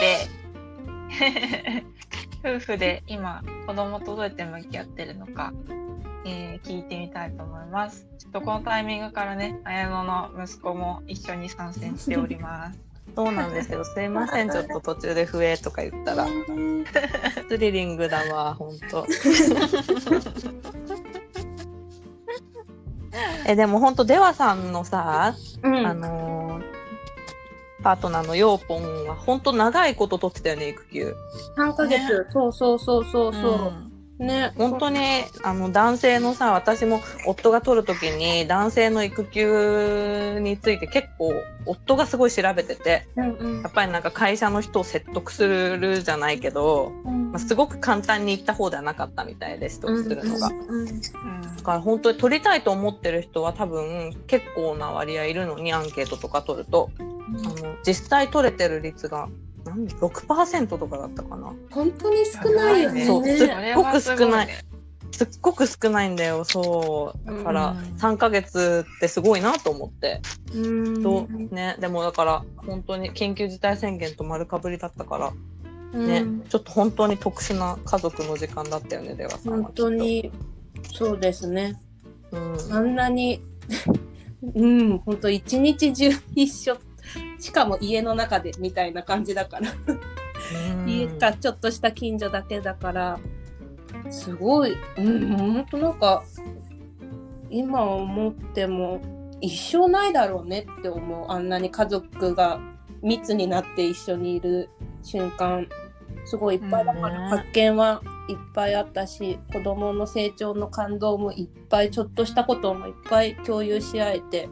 [0.00, 1.84] で
[2.56, 5.52] 夫婦で今子供とどうやって向き合ってるのか、
[6.24, 8.06] えー聞いてみたいと思います。
[8.18, 12.89] ちょっとこのタイミングからね綾乃の息子も一緒に参戦しております。
[13.14, 13.84] そうなんですよ。
[13.84, 16.26] すいません、ちょっと途中で笛とか言ったら。
[17.48, 19.06] スリリングだわ、本当。
[23.46, 26.80] え、でも本当、デワさんのさ、うんあのー
[27.82, 31.16] パートナーのヨーポンは本当長いこと取ってたよね、育休。
[31.56, 33.89] 3ヶ月、そうそうそうそうそう、
[34.20, 34.98] ね本当に
[35.42, 41.32] あの男性のさ私も夫が取る時に男性の育休について結構
[41.66, 43.62] 夫がすごい調べててうんうん。
[43.62, 50.48] やっぱりなんか会社の人を説得するじゃないけど、うんまあ、すごく簡単に言った方ではなかったみたいです取得するのが。
[50.48, 51.00] うんうんうん。
[51.56, 59.28] だから本当に取りたいと思ってる人は多分結構な割合いるのにアンケートとか取るとあの実際取れてる率が
[59.64, 61.52] 何6%とかだったかな？
[61.70, 63.06] 本当に少ないよね。
[63.06, 63.24] そう。
[63.24, 64.30] それはすごい。
[64.30, 64.64] ね
[65.12, 66.44] すっごく少ないんだよ。
[66.44, 67.26] そう。
[67.26, 67.78] だからうん。
[67.96, 70.22] 3ヶ月ってすごいなと思って、
[70.54, 71.02] うん。
[71.02, 71.76] とね。
[71.78, 75.98] でもだから本当に緊急事態宣言と丸かぶりだったから。
[75.98, 76.40] ね、うん。
[76.42, 80.30] ちょっと本当に特殊な家族の時間だったよね出羽さんは本当に
[80.94, 81.78] そうですね。
[82.30, 82.56] うん。
[82.72, 83.42] あんなに
[84.54, 86.78] うん本当一日中一緒
[87.38, 89.70] しかも家の中でみたいな感じだから、
[90.74, 90.88] うん。
[90.88, 93.18] 家かちょっとした近所だけだから
[94.10, 94.76] すごい。
[94.98, 96.22] うん本当なんか
[97.50, 99.00] 今思っても
[99.40, 101.30] 一生ないだろうねって思う。
[101.30, 102.60] あんなに家族が
[103.02, 104.68] 密になって一緒にいる
[105.02, 105.66] 瞬間。
[106.24, 114.48] すごいいっぱいだから発見はいっぱいあったし、子供の成長の感動もいっぱいちょっとしたこともいっぱい共有し合えて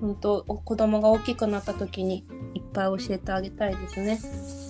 [0.00, 4.18] 本当お子供が大きくなった時にいっぱい教えてあげたいですね。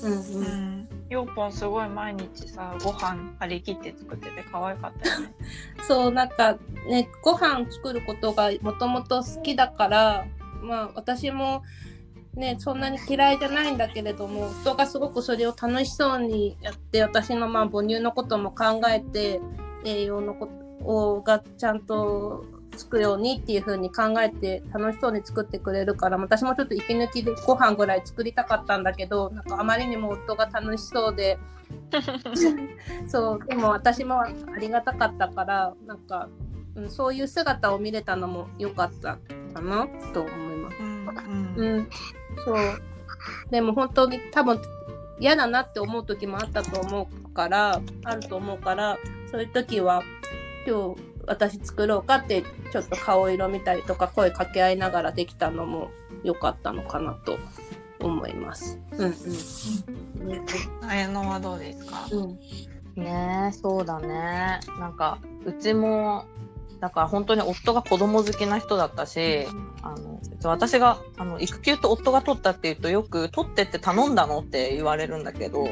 [0.04, 0.44] うんううん
[0.82, 5.34] んヨーポンすごい毎日さご飯張り切って作ってて可愛かったよね。
[5.86, 6.56] そうなんか
[6.88, 10.26] ねご飯作ることがもともと好きだから
[10.62, 11.62] まあ私も
[12.34, 19.40] ねそんなに嫌いじゃないんだけれども夫がすごくそれを楽しそうにやって私のまあ母乳のことも考えて
[19.84, 20.48] 栄養のこ
[20.80, 22.44] とがちゃんと
[22.76, 31.38] つくようにっていう風に考えて楽しそうに作ってくれるから私もちょっと息抜きでご飯ぐらい作りたかったんだけどなんかあまりにも夫が楽しそうで
[33.08, 34.28] そうでも私もあ
[34.60, 36.28] りがたかったからなんか、
[36.74, 39.18] うん、そういう姿を見れたのも良かった
[39.54, 40.76] かなと思います。
[40.80, 41.88] うんうんうん、
[42.44, 42.56] そう
[43.50, 44.60] でも本当に多分
[45.18, 48.98] 嫌だなって思う時もあったと思うからあると思うから
[49.30, 50.02] そういう時は
[50.66, 55.90] 今日私作ろうかってちょっと顔色見たりとか声掛け合いながらできたのも
[56.22, 57.38] 良かったのかなと
[58.00, 58.78] 思います。
[58.92, 60.88] うんうん。
[60.88, 62.06] 綾乃はどうですか。
[62.10, 62.38] うん。
[63.02, 64.96] ねそうだねなん。
[64.96, 66.24] かうちも
[66.80, 69.46] だから本当に夫が子供好きな人だったし
[69.82, 75.66] あの私があの育休と夫が取ったっていうとよく取ってって頼んだのって言われるんだけど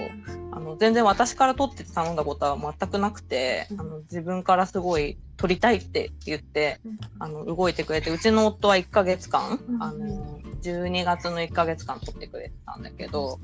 [0.50, 6.80] あの全然私から取ってって頼んだことは全くなくてあの自分からすごい取りたいって言って
[7.18, 13.40] あの動いてくれてうちの夫は1ヶ月間あの12月の1ヶ月間取ってくれてたんだけど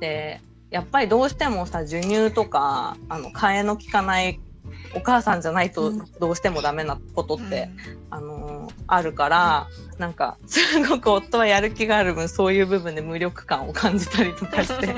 [0.00, 4.40] でやっぱりどうしてもさ授乳とかあの替えの効かない
[4.94, 7.70] お母さんじゃないとどうしてもダメなことって、
[8.10, 14.94] あのあるからなんかすごく夫はやる気がある分そういう部分で無力感を感じたりとかして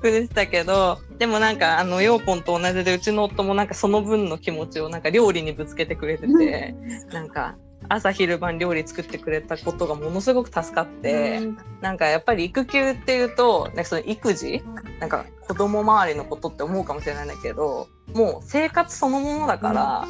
[0.00, 6.74] くれてたけどでもなんかあのヨーポンと同じでうちの夫もなんかその分の気持ちをなんか料理にぶつけてくれてて
[7.12, 7.56] なんか
[7.88, 11.40] 朝昼晩料理作ってくれたことがものすごく助かって。
[11.80, 14.62] なんかやっぱり育休っていうとなんかその育児
[15.00, 20.06] なんか子供周りのことって思うかもしれないんだけどもう生活そのものだから、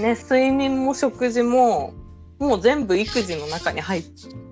[0.00, 1.92] ね睡眠も食事も
[2.38, 4.04] もう全部育児の中に入っ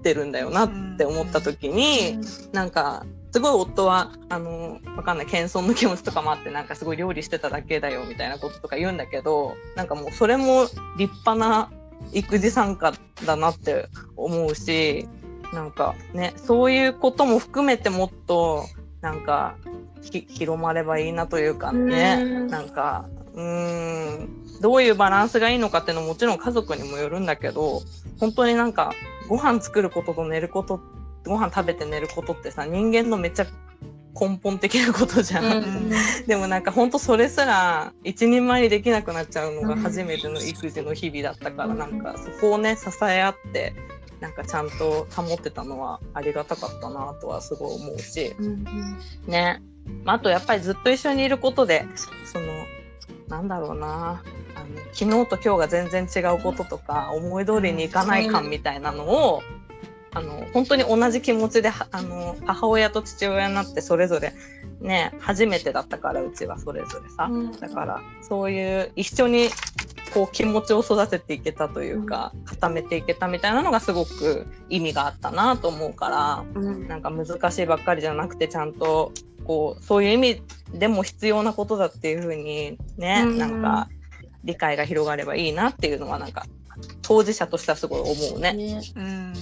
[0.03, 2.19] てるんだよなって思った時に、
[2.53, 10.65] なんかすごい夫はあのわかんない謙遜の気持ちとかもあってなんかすごい料理してただけだよみたいなこととか言うんだけどなんかもうそれも
[10.99, 11.71] 立派な
[12.13, 12.93] 育児参加
[13.25, 15.09] だなって思うし
[15.53, 18.65] なんかねそういうことも含めてもっと
[19.01, 19.57] なんか
[20.03, 22.47] ひ広まればいいなというかねうん。
[22.49, 27.83] なんかうーんどういうバランスがいいのかっていうのももちろん家族にもよるんだけど
[28.19, 28.93] 本当になんか
[29.29, 30.81] ご飯作ることと寝ること
[31.25, 33.47] ご飯食べて寝ることってさ人間のめっちゃ
[34.19, 35.63] 根本的なことじゃん。
[35.63, 35.91] ん。
[36.27, 43.75] でもなんか本当それすら一人前にできなくなっちゃうのが初めての育児の日々だったからなんかそこをね支え合って
[44.21, 48.35] なんかちゃんと保ってたのはありがたかったなとはすごい思うし。
[49.27, 49.63] ね、
[50.05, 51.87] まあ、あとやっぱりずっと一緒にいることで
[52.25, 52.47] その
[53.29, 54.23] なんだろうな。
[54.55, 59.43] あの昨日と今日が全然違うこととか思い通りにいかない感みたいなのを
[60.13, 64.33] あの本当に同じ気持ちではあの母親と父親になってそれぞれ
[64.81, 67.53] ね初めてだったからうちはそれぞれさ、うん。
[67.53, 69.51] だからそういう一緒に
[70.13, 76.89] こう気持ちを育てていけたというか、固めていけたみたいなのがすごく意味があったなと思うからうん。
[76.89, 79.13] なんか難しいばっかりじゃなくてちゃんと
[79.45, 80.43] こうそういう意味
[80.73, 83.89] でも必要なことだっていうふうにね、うんなんか
[84.43, 86.47] 理解が広がればいいなっていうのはなんか
[87.03, 88.53] 当事者としてはすごい思うね。
[88.55, 88.81] ね。
[88.97, 89.35] うんうん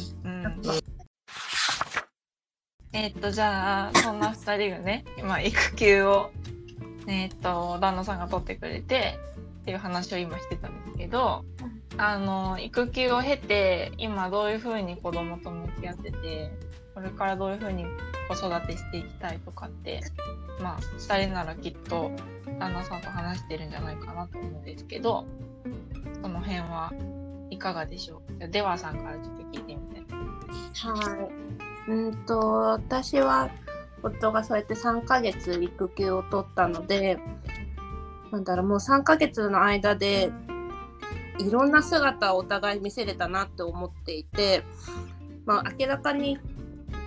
[2.93, 6.31] えっとじゃあそんな2人がね今育休を
[7.07, 9.19] えっと旦那さんが取ってくれて
[9.63, 11.45] っていう話を今してたんですけど
[11.97, 16.51] あの育休を経て今どういうふうに子供と向き合ってて
[16.95, 17.85] これからどういうふうに
[18.29, 20.01] 子育てしていきたいとかって
[20.61, 22.11] まあ2人ならきっと
[22.59, 25.27] 旦那さんと話してるんじゃないかなと思うんですけど
[26.23, 26.93] その辺は
[27.51, 28.33] いかがでしょう？
[28.39, 29.99] じゃあデワさんからちょっと聞いてみたい。
[30.49, 31.31] は
[31.87, 31.91] い。
[31.91, 33.51] うんと私は
[34.03, 37.19] 夫がそうやって3ヶ月育休を取ったので
[38.31, 40.31] なんだろうもう3ヶ月の間で
[41.39, 44.65] いろんな姿をお互い見せれたなって思っていて、
[45.47, 46.39] まあ、明らかに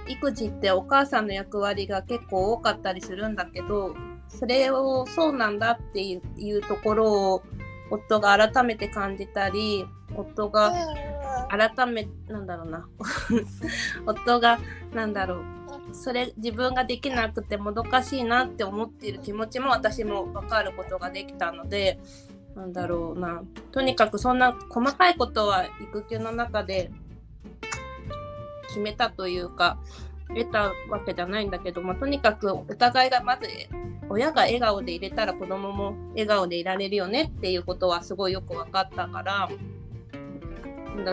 [0.08, 3.96] 育児ってお母さんの役割が結構多かったりするんだけど
[4.30, 7.44] それをそうなんだっていういうところを
[7.92, 10.74] 夫が改めて感じたり夫が
[11.50, 12.88] 改めなんだろうな。
[14.06, 14.60] 夫が
[14.94, 15.44] なんだろう。
[15.94, 22.00] それ自分ができなくてもどかしいなって思っている気持ちも私も分かることができたので
[22.56, 23.44] なんだろうな。
[23.72, 26.92] とにかくそんな細かいことは育休の中で
[28.68, 29.78] 決めたというか
[30.30, 33.48] 得たわけじゃないんだけど、まあ、とにかくお互いがまず
[34.10, 39.50] 親が笑顔でいれたら子供も笑顔でいられるよねっていうことはすごいよく分かったから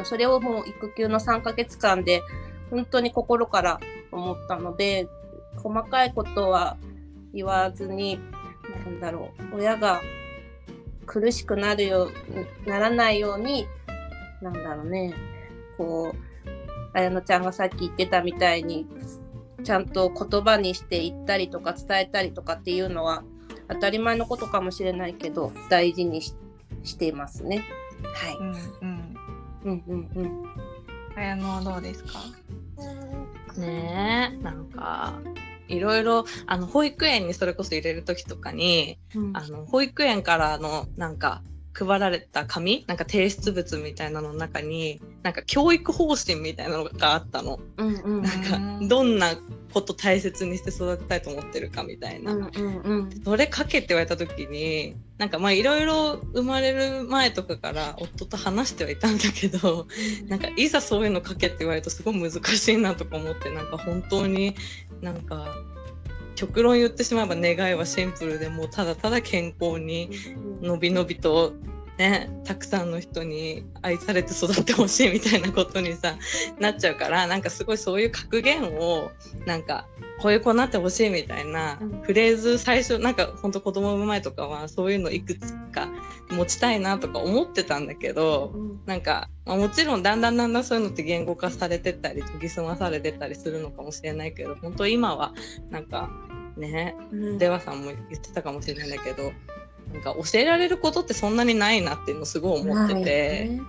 [0.04, 2.22] それをもう育休の3ヶ月間で
[2.70, 3.80] 本当に心から
[4.12, 5.08] 思ったので
[5.56, 6.76] 細かいことは
[7.32, 8.18] 言わずに
[8.84, 10.00] なんだろう親が
[11.06, 12.10] 苦しくなるよ
[12.66, 13.66] うならないように
[14.42, 15.14] なんだろうね
[15.76, 18.86] こう綾乃ちゃんがさっき言ってたみたいに
[19.64, 23.24] ちゃんと言葉にして言ったりとか伝えたりとかっていうのは
[23.68, 26.34] 当たり前のことかもしれないけど大事にし
[26.84, 27.64] していますね。
[28.14, 28.36] はい。
[28.36, 28.97] うんうん。
[29.64, 30.44] うんうんうん。
[31.16, 32.20] 綾乃はどうですか？
[33.58, 35.18] ねえなんか
[35.66, 41.42] いろいろあの保育園にそれこそ入れる時とかにうんあの保育園からのなんか
[41.74, 47.58] 配られた紙なんか提出物みたいなのの中になんか教育方針みたいなのがあったの。
[47.76, 49.34] うんうんなんかうんどんな
[49.72, 52.32] こと大切にして育てたいと思ってるかみたいな。
[52.32, 53.22] うんうんうん。
[53.24, 59.86] それ書けって言われた時になんかまあいろいろ生まれる前とかから夫と話してはいたんだけど
[60.28, 64.54] なんかいざそういうの書けって言われるとすごい難しいなとか思ってなんか本当に
[65.00, 65.54] なんか
[66.36, 70.10] 極論言ってしまえば願いはシンプルでもうただただ健康に
[70.62, 71.52] のびのびと
[71.98, 76.14] ねたくさんの人に愛されて育ってほしいみたいなことにさ
[76.58, 79.10] なっちゃうからなんかすごいそういう格言を
[79.46, 79.86] なんか
[80.20, 82.02] こういう子になってほしいみたいなうん。
[82.02, 85.88] フレーズ最初なんかほんと子供産む前とかはそういうのいくつか
[86.30, 88.80] 持ちたいなとか思ってたんだけどうん。
[88.86, 95.34] なんか、まあ、もちろんだんだんだんだんそういうのって言語化されてったり研ぎ澄まされてったりするのかもしれないけど本当今は
[95.70, 96.10] なんか
[96.56, 97.38] ねうん。
[97.38, 99.32] 出羽さんも言ってたかもしれないんだけど
[99.92, 103.60] なんか教えられることってそんなにないなっていうのすごい思ってて。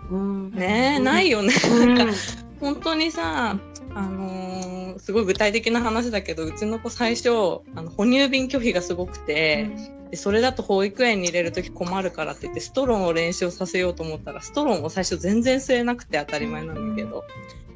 [0.53, 1.53] ねないよね。
[1.71, 2.13] うんなんか
[2.59, 3.57] 本当にさ、
[3.95, 7.29] あのーすごい具体的な話だけどうちの子最初
[7.73, 9.69] あの哺乳瓶拒否がすごくて、
[10.11, 17.23] でそれだと保育園に入れる時困るからって言ってストローを練習をさせようと思ったらストローを最初全然吸えなくて当たり前なんだけど。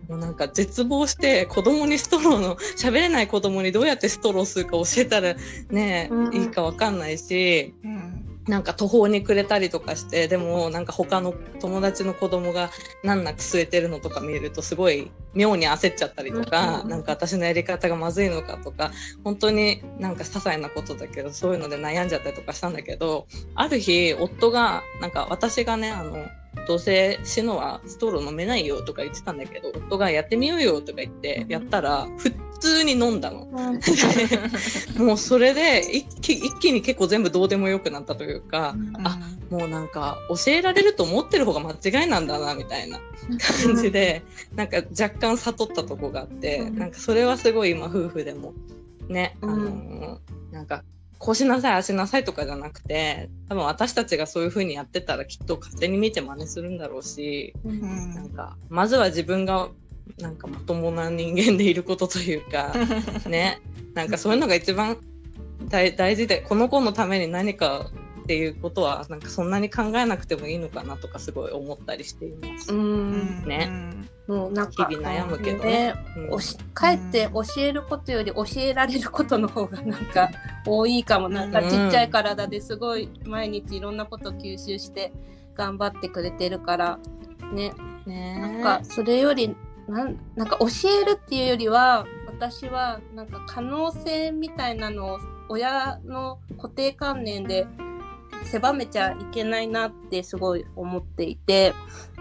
[0.09, 5.33] もうなんか絶望して子供にストローの喋れない子供にどうやってストロー吸うか教えたら
[5.69, 12.71] ね、うんいいかわかんないしうんなんか途方に暮れたりとかしてでもなんか他の友達の子供が
[13.03, 16.89] 難なく吸えてるのとか見るとすごい妙に焦っちゃったりとか、うん。
[16.89, 18.91] なんか私のやり方がまずいのかとか
[19.23, 26.25] 本当になんか些細なことだけどそういうので悩んじゃったりとかしたんだけどある日夫がなんか私がねあの
[26.67, 33.47] どうせ死ぬはストロー飲めないよとか言ってたんだけど夫がやってみようよとか言ってやったら普通に飲んだの。
[34.97, 43.01] もうそれで一気一気に結構全部どうでもよくなったというか、あもうなんか教えられると思ってる方が間違いなんだなみたいな
[43.65, 44.23] 感じで
[44.55, 46.77] なんか若干悟ったとこがあって、うん。
[46.77, 48.53] なんかそれはすごい今夫婦でも
[49.09, 50.83] ね、あのーなんか
[51.23, 58.13] こうしなさいああしなさいとかじゃなくて多分私たちがそういう風にやってたらきっと勝手に見て真似するんだろうしうん。
[58.13, 59.69] なんかまずは自分が
[60.19, 62.73] なんかまともな人間でいることというか
[63.25, 63.61] ね。
[63.93, 64.97] なんかそういうのが一番
[65.69, 67.89] 大大事でこの子のために何か
[68.23, 72.73] っていうことはなんかそんなに考えなくてもいいのかなとかすごい思ったりしています。
[72.73, 73.43] うん。
[73.45, 73.69] ね。
[74.27, 75.63] もうなんか日々悩むけど。
[75.65, 75.93] ね。
[76.15, 76.33] うん。
[76.33, 80.29] おしかえって教えることより教えられることの方がなんか
[80.65, 81.27] 多いかも。
[81.27, 81.69] なんかうん。
[81.69, 85.11] ちっちゃい体ですごい毎日いろんなこと吸収して
[85.53, 86.99] 頑張ってくれてるから。
[87.53, 87.73] ね。
[88.05, 88.39] ね。
[88.39, 89.53] なんかそれより
[89.89, 95.19] なんなんか教えるっていうよりは私はなんか可能性みたいなのを
[95.49, 97.67] 親の固定観念で
[98.53, 101.73] 狭めちゃいけないなってすごい思っていて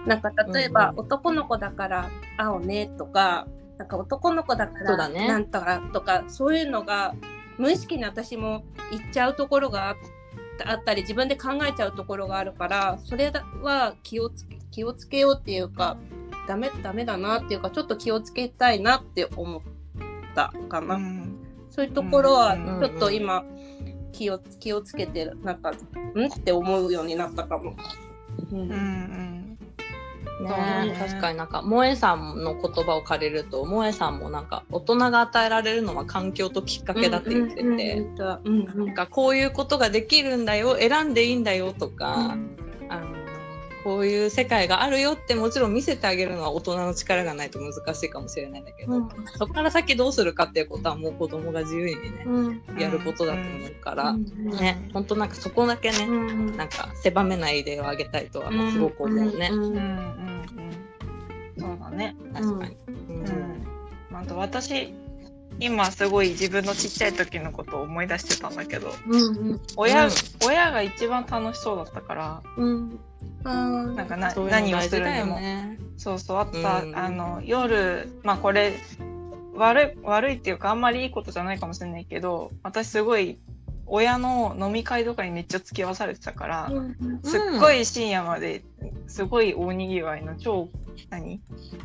[0.06, 1.04] なんか例えばうんうん。
[1.04, 7.14] 男の子だから青ねとかなんか男の子だからなんとかとかそういうのが
[7.58, 9.96] 無意識に私も言っちゃうところがあっ
[10.58, 13.30] たあったり自分で考えちゃうところがあるからそれ
[13.62, 15.98] は気をつけ気をつけようっていうか
[16.48, 19.60] ダメダメだなっていうかちょっと気をつけたいなって思っ
[20.34, 20.98] たかな、
[21.68, 22.80] そういうところはうん。
[22.80, 23.44] ちょっと今
[24.12, 25.76] 気を気をつけてるなんかんっ
[26.40, 27.74] て思うようになったかも。
[28.50, 28.58] うん。
[28.58, 29.58] うんうん。
[30.42, 30.96] ねね。
[30.98, 42.36] 確かになんか萌えさんの言葉を借りると萌えさんもなんか大人が与えられるのは環境ときっかけだって言ってて、うんうんうんなんかこういうことができるんだよ選んでいいんだよとか、
[42.88, 43.21] あの
[43.84, 49.08] こういう世界があるよってもちろん見せてあげるのは大人の力がないと難しいかもしれないんだけど、うん。
[49.38, 52.62] そこから先どうするかっていうことはもう子供が自由にね、うん。
[52.78, 54.50] やることだと思うから、うん。
[54.50, 56.56] ね本当なんかそこだけね、うん。
[56.56, 59.50] なんか狭めないであげたいとはすごく思うね。
[61.58, 62.16] そうだね。
[62.32, 62.76] 確かに。
[63.08, 63.24] うん。
[64.10, 64.16] うん。
[64.16, 64.94] あと私
[65.64, 70.12] 今すごい自分のちっちゃい時のことを思い出してたんだけど、うん親、うん。
[70.44, 73.00] 親が一番楽しそうだったから、うん。
[73.44, 75.78] うんなんかな何をするにも、ね。
[75.96, 76.96] そうそうあとさ、うん。
[76.96, 78.74] あの夜まあこれ
[79.54, 83.38] 悪い悪いっていうかあんまりいいことじゃないかもしれないけど、私すごい
[83.86, 86.72] 親の飲み会とかにめっちゃ付き合わされてたから。
[87.22, 88.64] すっごい深夜まで
[89.06, 90.68] すごい大にぎわいの超
[91.10, 91.40] 何？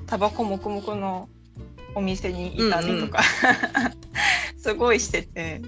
[0.06, 1.30] タバコもくもくの
[1.96, 3.22] お店にいたりとか、
[4.58, 5.62] すごいしてて。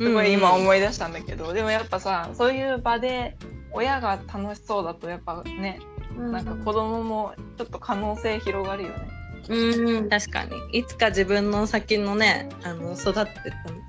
[0.00, 3.36] すごい今思い出したんだけど、でもやっぱさそういう場で
[3.72, 5.80] 親が楽しそうだとやっぱね
[6.16, 9.08] なんか子供もちょっと可能性広がるよね。
[9.48, 10.78] うん確かに。
[10.78, 13.24] いつか自分の先のねあの育ってた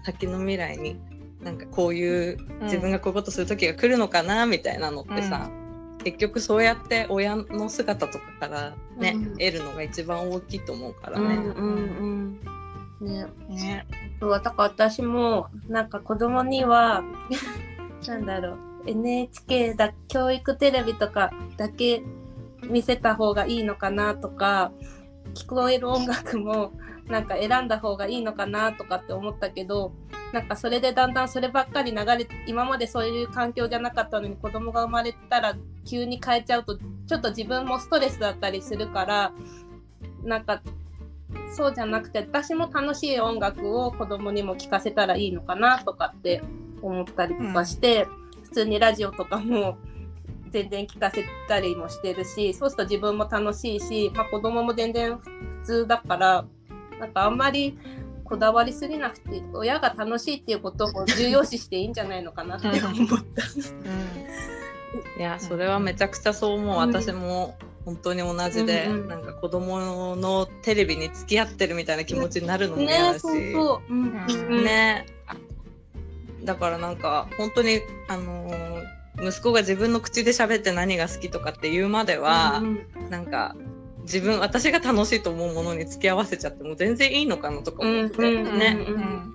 [0.05, 0.99] 先の未来に
[1.43, 5.49] なんかこういう自分がこういうことする時が来るのかなみたいなのってさ、
[6.03, 11.35] 結局そうやって親の姿とかからね、うん得るのが一番大きいと思うからね。
[11.35, 12.39] うんうん
[13.01, 13.87] うんねね。
[14.19, 17.03] そうだから私もなんか子供には
[18.07, 22.01] なんだろう NHK だ教育テレビとかだけ
[22.69, 24.71] 見せた方がいいのかなとか
[25.33, 26.73] 聞こえる音楽も
[27.07, 29.93] なんか選んだ方がいいのかなとかって思ったけど
[30.31, 35.55] なんかそれでだんだんそればっかり流れ今までそういう環境じゃなかったのに子供が生まれたら
[35.89, 39.33] 急に変えちゃうとちょっと自分もストレスだったりするから
[40.23, 40.61] なんか
[41.51, 46.43] そうじゃなくて私も楽しい音楽を子供にも聴かせたらいいのかなとかって
[46.81, 48.07] 思ったりとかして、
[48.43, 49.77] 普通にラジオとかも
[50.49, 56.45] 全然聞かせたりもしてるしそうすると自分も楽しいし、まあ、子供も全然普通だから
[56.99, 57.77] なんかあんまり
[58.23, 62.77] こだわりすぎなくて親が楽しいっていうことを重要視していいんじゃないのかなって思っ
[63.35, 63.43] た。
[65.17, 66.77] いやそれはめちゃくちゃそう思う、うん。
[66.77, 69.07] 私も本当に同じで、うんうん。
[69.07, 73.93] なんか子供のテレビに付き合ってるみたいな気持ちになるのも嫌だし、ねそうそう。
[73.93, 75.05] うんうんね。
[76.43, 83.09] だからなんか本当にあのー息子が自分の口で喋って何が好きとかって言うまでは、うん。
[83.09, 83.53] なんか
[84.11, 88.77] 自分私が楽しいと思うものに付き合わせちゃっても全然いいのかなとか思って、ね。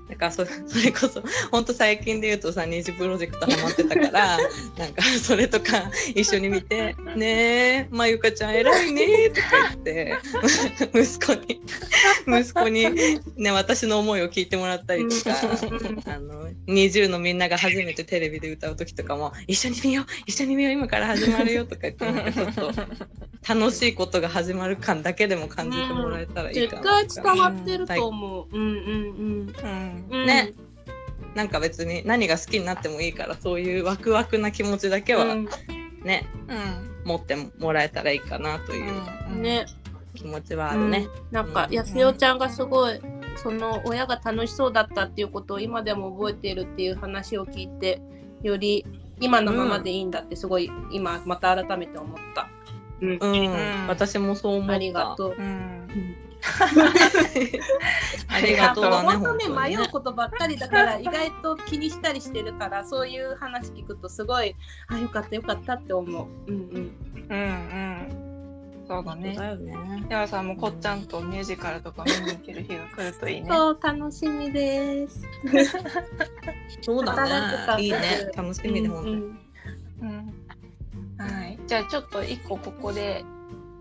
[0.08, 4.38] だからそ それこそ本当最近で言うとさ二次プロジェクトハマってたから
[4.78, 10.14] なんかそれとか一緒に見て「ねえまゆかちゃん偉いね」とか言って
[10.94, 11.60] 息子に
[12.26, 15.36] 息子に、ね、私の思いを聞いてもらったりとか
[16.06, 22.72] あの20のみんなが初めてテレビで歌う時とかも「一緒に見よう一緒に見よう今から始まるよ」とか言ってちょっと
[23.46, 28.46] 楽しいことが始まる感だけでも感じてもらえたらいいか絶な対伝わってると思う。
[28.50, 29.54] うんうんうん。
[29.62, 30.06] うん。
[30.10, 30.52] うんね。
[31.34, 35.48] なんか別に何が好きになってもいいからそういうワクワクな気持ちだけはうん
[36.04, 37.04] ね、うん。
[37.04, 38.92] 持ってもらえたらいいかなという
[39.30, 39.42] うん。
[39.42, 39.66] ね。
[40.14, 41.06] 気持ちはあるね。
[41.06, 43.00] うんなんかうんやすよちゃんがすごい
[43.36, 48.00] その親が楽しそうだったっていうことを今でも覚えているっていう話を聞いて
[48.42, 48.86] より
[49.20, 52.48] 今のままでいいんだってすごい今また改めて思った。
[53.04, 54.74] うんうん、ん私もそう思った。
[54.74, 55.34] ありがとう。
[55.38, 55.88] うん。
[58.28, 59.88] ありがとうだね、本当ね迷う。
[59.88, 64.54] ことばっかりだから意外と気にしたりしてるからそういう話聞くとすごい
[64.88, 66.26] あよかったよかったって思う。
[66.50, 66.92] うんうん。
[67.30, 67.38] うん。
[67.38, 67.44] う
[68.20, 68.24] ん。
[68.86, 69.34] そうだね。
[69.34, 70.04] だよね。
[70.08, 73.48] ではさんもこっちゃんとミュージカルとか見に行ける日が来るといいね。
[73.48, 75.22] そう楽しみです。
[76.82, 77.82] そうだね。
[77.82, 78.30] いいね。
[78.36, 79.14] 楽しみで、本当に。
[79.16, 79.38] うん
[80.02, 80.34] うん。
[81.18, 81.53] はい。
[81.66, 83.24] じゃあちょっと一個ここで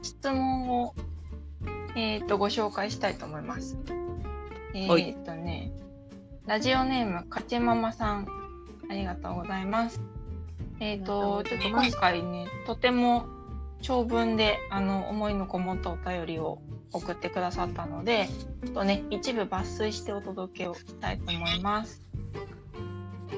[0.02, 0.96] 質問を
[1.96, 3.78] えっ、とご紹介したいと思います。
[4.74, 5.72] えはいっ、とね、
[6.48, 8.28] ラジオネームかちママさん
[8.90, 10.02] ありがとうございます。
[10.80, 13.28] えっ、とありちょっと今回ねとても
[13.82, 16.62] 長文であの思いのこもったお便りを
[16.92, 18.28] 送ってくださったので、
[18.64, 22.02] ちょっとね一部抜粋してお届けをしたいと思います。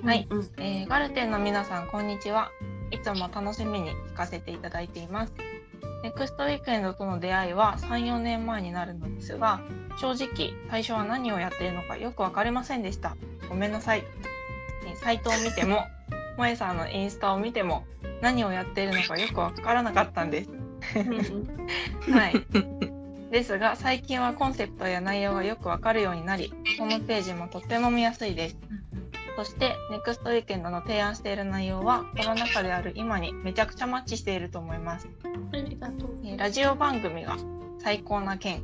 [0.02, 0.28] はい。
[0.30, 2.52] うんえーガルテンの皆さん、こんにちは。
[2.91, 5.33] いつも楽しみに聞かせていただいています。
[6.03, 9.59] ネクストウィークエンドとの出会いは3、4年前になるのですが、
[9.99, 13.15] 正直、最初は何をやっているのかよくわかりませんでした。
[13.49, 14.03] ごめんなさい。
[14.88, 15.86] えーサイトを見ても、
[16.38, 17.86] 萌えさんのインスタを見ても、
[18.21, 20.49] 何をやっているのかよくわからなかったんです。
[22.11, 22.45] はい。
[23.31, 28.57] ですが、最近はコンセプトや内容がよくわかるようになり、ホームページもとっても見やすいです。
[29.36, 35.09] そして、ネクストウィークエンドの提案している内容は、コロナ禍である今にめちゃくちゃマッチしていると思います。
[35.53, 36.09] ありがとう。
[36.23, 37.38] えーラジオ番組が
[37.79, 38.63] 最高な件、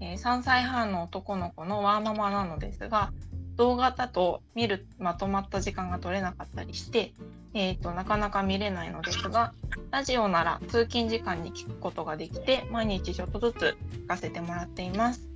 [0.00, 3.12] えー3歳半の男の子のワーママなのですが、
[3.56, 7.12] 動画だと見るまとまった時間が取れなかったりして、
[7.54, 9.54] えーとなかなか見れないのですが、
[9.90, 15.26] ラジオなら通勤時間に聞くことができて、毎日ちょっとずつ聞かせてもらっています。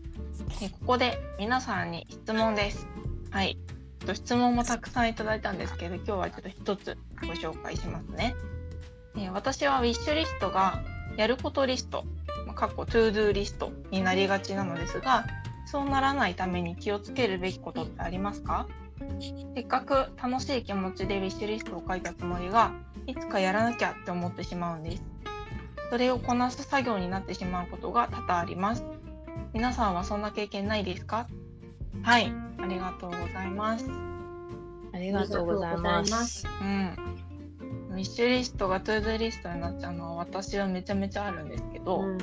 [0.62, 2.86] えーここで皆さんに質問です。
[3.30, 3.56] はい。
[4.02, 8.34] っと質問もたくさんいただいたんですけど、今日はちょっと一つご紹介しますね。
[9.16, 10.82] えー私はウィッシュリストが
[11.16, 12.04] やることリスト、
[12.46, 15.26] まあかっこトゥードゥーリストになりがちなのですが、
[15.66, 18.66] そうならないために気をつけるべきことってありますか？
[19.54, 22.72] せっかく楽しい気持ちでウィッシュリストを書いたつもりが、
[23.06, 25.02] いつかやらなきゃって思ってしまうんです。
[25.90, 28.84] それをこなす作業になってしまうことが多々あります。
[29.52, 31.26] 皆さんはそんな経験ないですか？
[32.02, 33.86] はい、ありがとうございます。
[34.92, 36.46] ありがとうございます。
[36.60, 36.96] うん。
[37.90, 42.18] ウィッシュリストがトゥードゥーリストになっちゃうのは私はめちゃめちゃあるんですけど、うん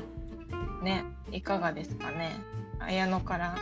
[0.83, 2.31] ねいかがですかね
[2.79, 3.55] 綾乃から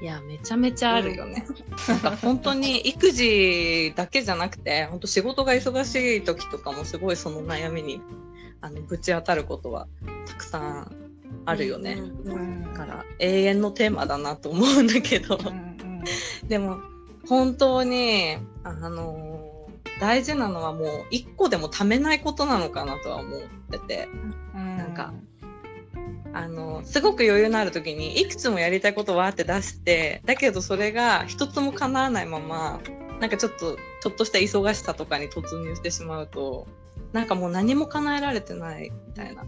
[0.00, 1.46] いやめちゃめちゃあるよね。
[1.88, 8.02] なんか本当に育児だけじゃなくて本当仕事が忙しい時とかもすごいその悩みに
[8.60, 9.88] あのぶち当たることは
[10.26, 11.05] たくさん
[11.46, 11.94] あるよね。
[11.94, 15.76] うんだから永遠のテーマだなと思うんだけど、うん
[16.46, 16.78] でも
[17.28, 19.68] 本当にあの
[20.00, 23.40] 大事なのはもう一個でもためないことなのかなとは思っ
[23.70, 24.08] てて。
[24.54, 25.12] うんなんか
[26.32, 32.78] あのすごく余裕のある時にいくつもやりたいことわーって出してだけどそれが一つも叶わないまま
[33.20, 36.66] なんかちょっとちょっとした忙しさとかに突入してしまうと
[37.12, 39.44] なんかもう何も叶えられてないみたいな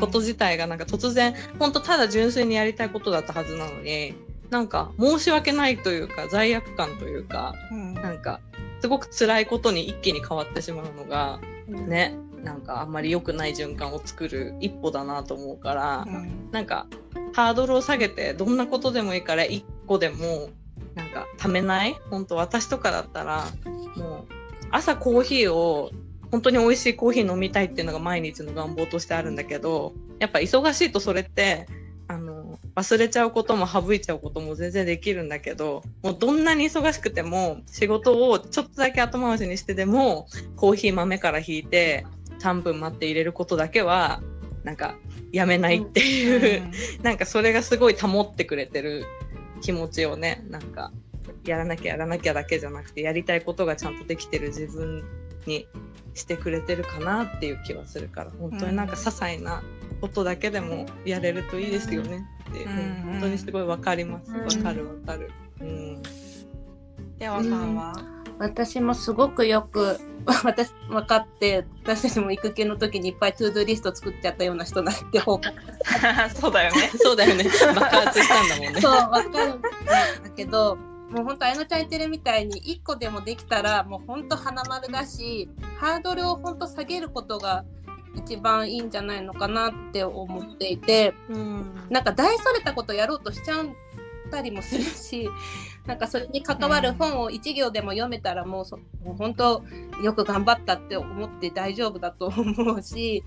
[0.00, 4.14] こと自体がなんか突然本当ただ純粋にやりたいことだったはずなのに
[4.50, 7.94] なんか申し訳ないというか罪悪感というかうん。
[7.94, 8.40] なんか
[8.80, 16.50] すごく辛いことに一気に変わってしまうのがねなんかあんまり良くない循環を作る一歩だなと思うから、うん。
[16.50, 16.88] なんか
[17.34, 20.48] ハードルを下げてどんなことでもいいから一個でも
[20.94, 21.96] なんかためない？
[22.10, 23.46] 本当私とかだったら
[23.96, 24.32] もう
[24.70, 25.92] 朝コーヒーを
[26.32, 31.66] 本当に美味しいコーヒー飲みたいっていうのが毎日の願望としてあるんだけどやっぱ忙しいとそれって
[32.08, 40.26] あの忘れちゃうことも省いちゃうことも全然できるんだけどもうどんなに忙しくても仕事をちょっとだけ後回しにしてでも
[40.56, 42.06] コーヒー豆から引いて
[42.40, 44.22] 3分待って入れることだけは
[44.64, 44.96] なんか
[45.32, 46.62] やめないっていう、
[47.02, 49.04] なんかそれがすごい保ってくれてる
[49.60, 50.92] 気持ちをねなんか
[51.44, 55.04] やらなきゃやらなきゃだけじゃなくてやりたいことがちゃんとできてる自分
[55.46, 55.66] に
[56.14, 59.62] してくれてるかなっていう気はするから本当になんか些細な
[60.00, 63.12] ことだけでもやれるといいですよねって、うんうん。
[63.12, 64.30] 本当にすごいわかります。
[64.32, 64.40] うん。
[64.42, 65.30] わかるわかる。
[65.60, 66.02] うん。
[67.18, 67.94] ではさんは、
[68.38, 70.00] 私もすごくよく
[70.44, 75.48] 私分かって私たちも育休の時にいっぱいトゥードゥーリスト作っちゃったような人なんて報告
[76.34, 76.90] そうだよね。
[76.98, 77.44] そうだよね。
[77.44, 78.80] 爆発したんだもんね。
[78.80, 79.70] そう分かるんだ
[80.34, 80.78] けど
[81.12, 85.48] もう本当あやのちゃん言ってるみたいに1個でもできたらもう本当花丸だし
[85.78, 87.64] ハードルを本当下げることが
[88.14, 91.86] 一番いいんじゃないのかなって思っていてうん。
[91.90, 93.66] なんか大それたことやろうとしちゃっ
[94.30, 95.28] たりもするし
[95.86, 99.62] なんかそれに関わる本を1行でも読めたらもうそもう本当
[100.02, 103.22] よく頑張ったって思って大丈夫だと思うし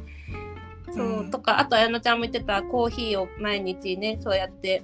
[0.93, 4.83] そう、うんとかあと綾乃ちゃんも言ってたコーヒーを毎日ねそうやって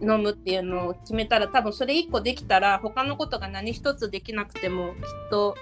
[0.00, 5.56] 飲むっていうのを決めたら多分それ1個できたら他のことが何一つできなくてもきっと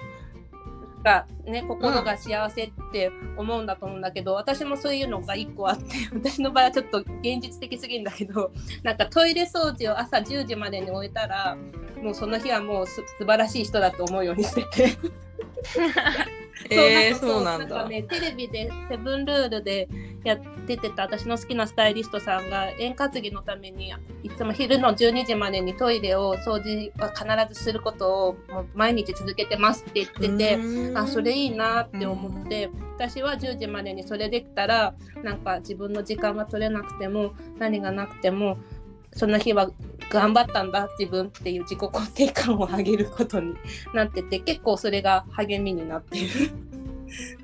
[1.03, 5.83] がね心が幸せって思うんだと思うんだけど、私もそういうのが1個あって
[6.13, 8.51] 私の場合はちょっと現実的すぎんだけど
[8.83, 11.57] なんかトイレ掃除を朝10時までに終えたら
[12.01, 14.97] もうその日はもうす素晴らしい人だと思うようにしてて。
[16.69, 17.83] えー、かそうなんだ。
[17.83, 19.87] かね、テレビでセブンルールで
[20.23, 23.93] やっててた私の好きなスタイリストさんが円滑着のために
[24.23, 30.59] いつも昼の12時までにトイレを掃除は必ずすることをもう毎日続けてますって言ってて。
[30.95, 38.57] あそれいいなって思って、私は10時までにそれできたらなんか自分の時間が取れなくても何がなくても
[39.13, 39.69] その日は
[40.09, 43.55] 頑張ったんだ自分っていう自己肯定感を上げることに
[43.93, 46.51] なってて結構それが励みになっている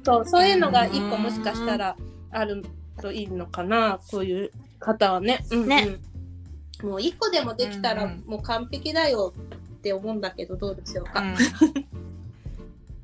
[0.04, 1.96] そうそういうのが一個もしかしたら
[2.32, 2.64] ある
[3.02, 5.44] といいのかなこういう方はね。
[5.52, 5.88] うんうんね
[6.82, 9.34] もう一個でもできたらもう完璧だよ
[9.76, 11.22] って思うんだけどどうでしょうか。
[11.22, 11.36] うん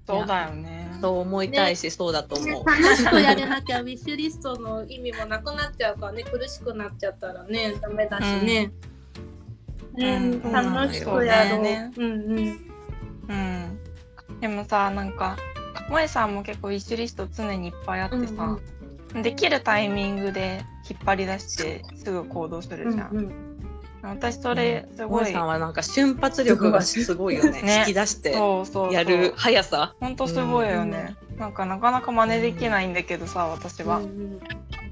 [0.05, 0.91] そうだよね。
[0.99, 2.65] そう思いたいし、そうだと思う。
[2.65, 8.71] 楽しくやれなきゃウィッシュリストの意味もなくなっちゃうからね苦しくなっちゃったらねダメだしね。
[8.83, 8.88] うん
[10.05, 11.61] うんうん楽しくやろう。
[11.61, 12.07] ねうんう
[12.41, 12.69] ん。
[13.29, 14.39] うん。
[14.39, 15.37] でもさ、なんか、
[15.89, 18.57] 萌さんも結構ウィッシュリスト常にいっぱいあってさ、
[19.21, 23.15] できるタイミングで引っ張り出してすぐ行動するじゃん。
[23.15, 23.49] うん
[24.01, 27.61] 私それすごい、萌さんはなんか瞬発力がすごいよね。
[27.61, 29.93] ね引き出してそうそうそうやる速さ。
[29.99, 31.17] ほんとすごいよね。
[31.37, 33.97] なんかなかなか真似できないんだけどさ、私は。
[33.97, 34.39] うん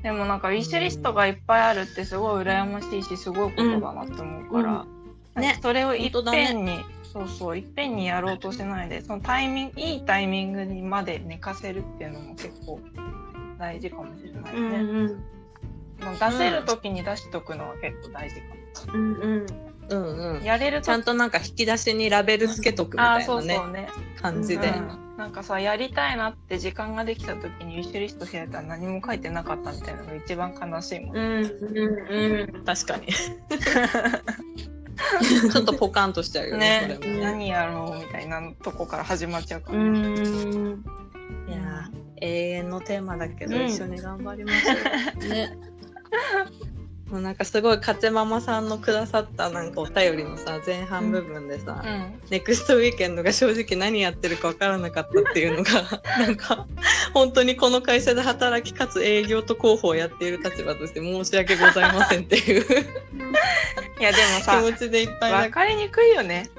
[0.03, 4.96] でもなんかウィッシュリストがいっぱいあるってすごい羨ましいしすごいことだなって思うから、うん
[5.37, 5.59] ね。
[5.61, 12.79] それをいっぺんに、そうそういっぺんにやろうとしないでそのタイミングいいタイミングにまで寝かせるっていうのも結構
[13.57, 16.05] 大事かもしれないうんね、うん。
[16.05, 19.45] もう出せる時に出しとくのは結構大事かうんうん
[19.89, 20.19] うん。
[20.19, 20.45] うんも。
[20.45, 23.89] やれるちゃんとなんか引き出しにラベルつけとくみたいなねそうそうね。
[24.21, 24.67] 感じで。
[24.67, 25.17] うん。
[25.17, 32.63] なんかさやりたいなって時間ができた時にウィッシュリスト開いたら何も書いてなかったみたいなのが一番悲しいもん、うんうんうん。
[32.65, 33.07] 確かに。
[35.51, 36.97] ちょっとポカンとしちゃうよね。
[37.01, 40.83] ね何やろうみたいなとこから始まっちゃうから、うん
[41.47, 44.73] いやー永遠のテーマだけど、うん一緒に頑張りましょ
[45.25, 45.27] う。
[45.29, 45.57] ね
[47.09, 52.19] もうなんかすごいかちママさんのくださったなんかお便りのさ前半部分でさ、うん。
[52.29, 56.67] ネクストウィーケンドが正直何やってるか分からなかったっていうのが なんか
[57.13, 62.65] 本当にこの会社で働きかつ営業と広報をやっている立場として申し訳ございませんっていう。
[63.99, 66.49] いやでもさ気持ちでいっぱいだ分かりにくいよね。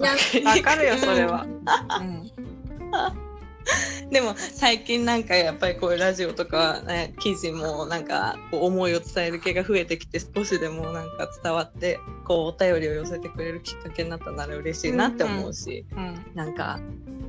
[0.00, 0.14] いや
[0.54, 1.46] 分かるよそれは、
[2.00, 3.23] うん
[4.10, 16.80] でも最近なんかやっぱりこういうラジオとか、ね、記事もなんかこう思いを伝える系が増えてきて少しでもなんか伝わってこうお便りを寄せてくれるきっかけになったなら嬉しいなって思うし、うんなんか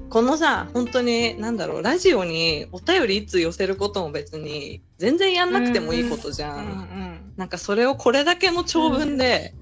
[0.07, 6.57] このさ本当になんだろうラジオにお便りいつ寄せることも別に全然やんなくてもいいことじゃん。
[6.57, 9.53] うんうんなんかそれをこれだけの長文で、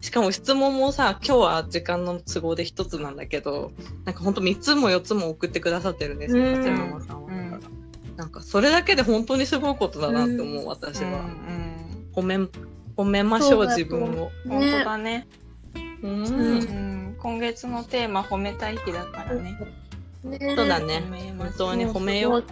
[0.00, 3.72] しかも質問もさ今日は時間の都合で一つなんだけど
[4.04, 6.56] なんかほんと3つも4つも送ってくださってるんですようん。
[6.56, 7.30] 勝山さんは、
[8.16, 11.10] なんかそれだけで本当にすごいことだなって思う、私うん。
[11.10, 11.76] うは、ん
[12.14, 12.36] 褒め
[12.96, 15.26] 褒めましょう自分を、本当だね、
[16.02, 19.56] うんうん、今月のテーマ褒めたい日だからね。
[20.24, 20.54] ね。
[20.56, 21.02] そうだね。
[21.38, 22.44] 本当に褒めよう。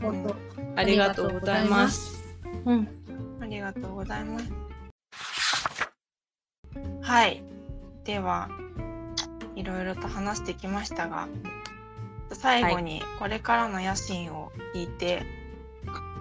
[0.77, 2.25] ありがとうございます。
[2.65, 2.89] うん。
[3.41, 4.68] ありがとうございます。
[7.09, 7.43] はい。
[8.05, 8.51] では、
[9.57, 11.27] いろいろと話してきましたが、
[12.33, 15.23] 最後にこれからの野心を聞いて、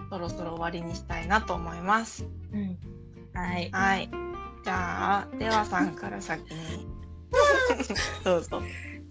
[0.09, 2.25] そろそろ終わりにしたいなと思います。
[2.53, 2.77] うん。
[3.33, 4.09] はいはい。
[4.63, 6.87] じゃあ、ではさんから先に。
[8.23, 8.61] どうぞ。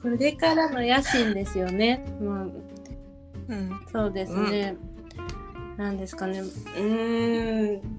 [0.01, 2.03] これからの野心ですよね。
[2.23, 2.47] まあ、
[3.49, 3.81] うん。
[3.93, 4.75] そうですね。
[5.77, 6.41] なんですかね。
[6.41, 7.97] うーん。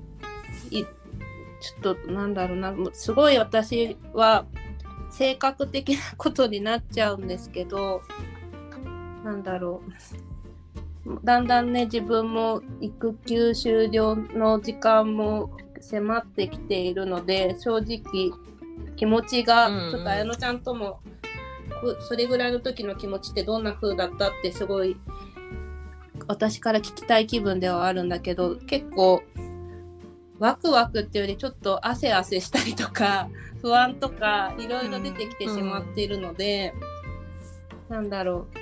[1.69, 2.71] いちょっとなんだろうな。
[2.71, 4.45] もうすごい私は
[5.09, 8.01] 性格的なことになっちゃうんですけど、
[9.23, 9.81] なんだろ
[11.05, 11.19] う。
[11.23, 18.31] だんだんね、自分も育休終了の時間も迫ってきているので、正直
[18.97, 20.99] 気持ちが、うんうんちょっと綾乃ちゃんとも
[21.81, 24.97] こそれぐらいの時の気持ちってどんな風だったってすごい
[26.27, 29.23] 私から聞きたい気分ではあるんだけど結構
[30.39, 33.29] ワクワクっていうよりちょっと汗汗したりとか
[33.61, 36.73] 不安とかいろいろ出てきてしまっているので、
[37.89, 38.57] なんだろう。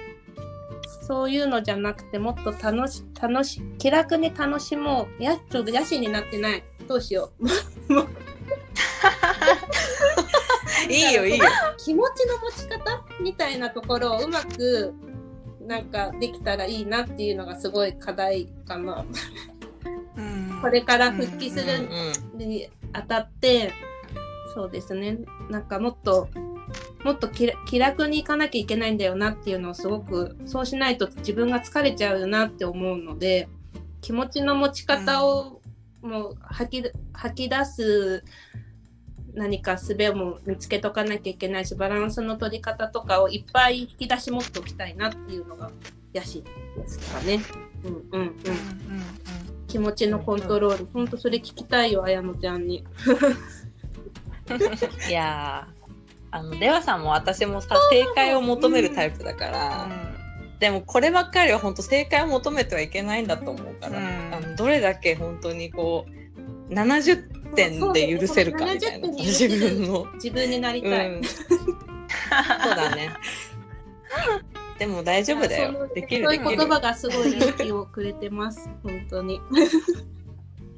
[1.05, 5.21] そういうのじゃなくてもっと楽し楽し気楽に楽しもう。
[5.21, 6.63] いやちょっと野心になってない。
[6.87, 7.45] どうしよう。
[10.89, 11.45] いいよいいよ。
[11.77, 14.93] 気持ちの持ち方みたいなところをうまく
[15.61, 19.05] なんかできたらいいなっていうのがすごい課題かな。
[20.17, 23.71] うんこれから復帰すうんるにあたって、
[24.55, 25.19] そうですね。
[25.47, 26.27] なんかもっと
[27.03, 33.47] もっと気気楽にいかなきゃいけないんだよなっていうのをすごくそうしないと自分が疲れちゃうなって思うので
[34.01, 35.61] 気持ちの持ち方を
[36.01, 38.23] もう吐き吐き出す
[39.35, 45.69] 何か術も見つけとかなきゃいけないしバランスの取り方とかをいっぱい引き出し持っておきたいなっていうのが
[46.15, 46.43] 野心
[46.75, 47.39] ですかね。
[47.83, 48.01] うんうん。
[48.01, 49.34] うんうんうん
[49.75, 52.85] 気持ちのコントロール、ほんとそれ聞きたいよ、あやのちゃんに。
[55.09, 59.89] いやーあの出羽さんも私もさ正解を求めるタイプだから、
[60.59, 66.05] でもこればっかりは本当正解を求めてはいけないんだと思うから、うんあのどれだけ本当にこ
[66.69, 70.07] う70点で許せるかみたいな70点で許自分の。
[70.13, 71.09] 自分になりたい。
[71.09, 73.09] うん、 そうだね。
[74.77, 75.87] でも大丈夫だよ。
[75.93, 76.57] できるそういう。
[76.57, 79.39] 言葉がすごい勇気をくれてます、 本当に。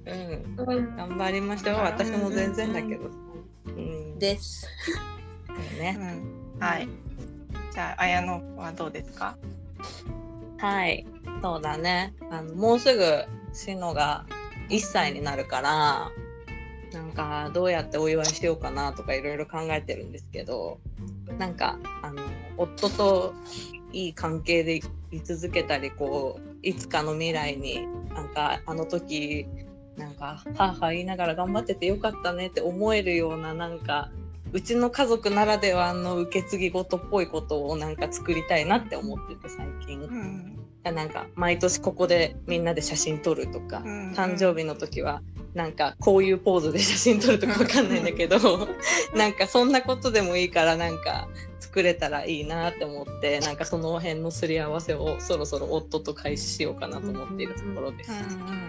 [0.06, 1.76] うん、うん、頑張りましょう。
[1.78, 3.10] 私も全然だけど。
[3.66, 4.68] うん、です。
[5.80, 5.98] ね。
[6.00, 6.88] うんはい。
[7.72, 9.38] じゃあ、綾乃はどうですか？
[10.60, 11.06] はい、
[11.44, 12.14] そうだね。
[12.32, 13.24] あのもうすぐ
[13.54, 14.26] しのが
[14.70, 16.12] 1歳になるから、
[16.94, 20.80] なんかどうやってお祝いしようかなとかいろいろ考えてるんですけど、
[21.38, 22.24] なんかあの
[22.58, 23.34] 夫と
[23.98, 24.80] いい関係で
[25.12, 29.48] 居続けたり、こういつかの未来になんかあの時
[29.98, 34.12] なんか母は言いながら頑張っててよかったねって思えるようななんか
[34.54, 40.00] うちの家族ならではの受け継ぎ事っぽいことをなんか作りたいなって思ってて最近。
[40.02, 40.67] ん。
[40.84, 45.22] なんか毎年ここでみんなで写真撮るとか、うん誕生日の時は
[45.54, 48.38] なんかこういうポーズで写真撮るとかわかんないんだけど
[49.16, 51.28] なんかそんなことでもいいからなんか
[51.60, 58.12] 作れたらいいなって思ってなんかその辺のすり合わせをそろそろ夫と開始しようかなと思っているところです。
[58.12, 58.68] うんうん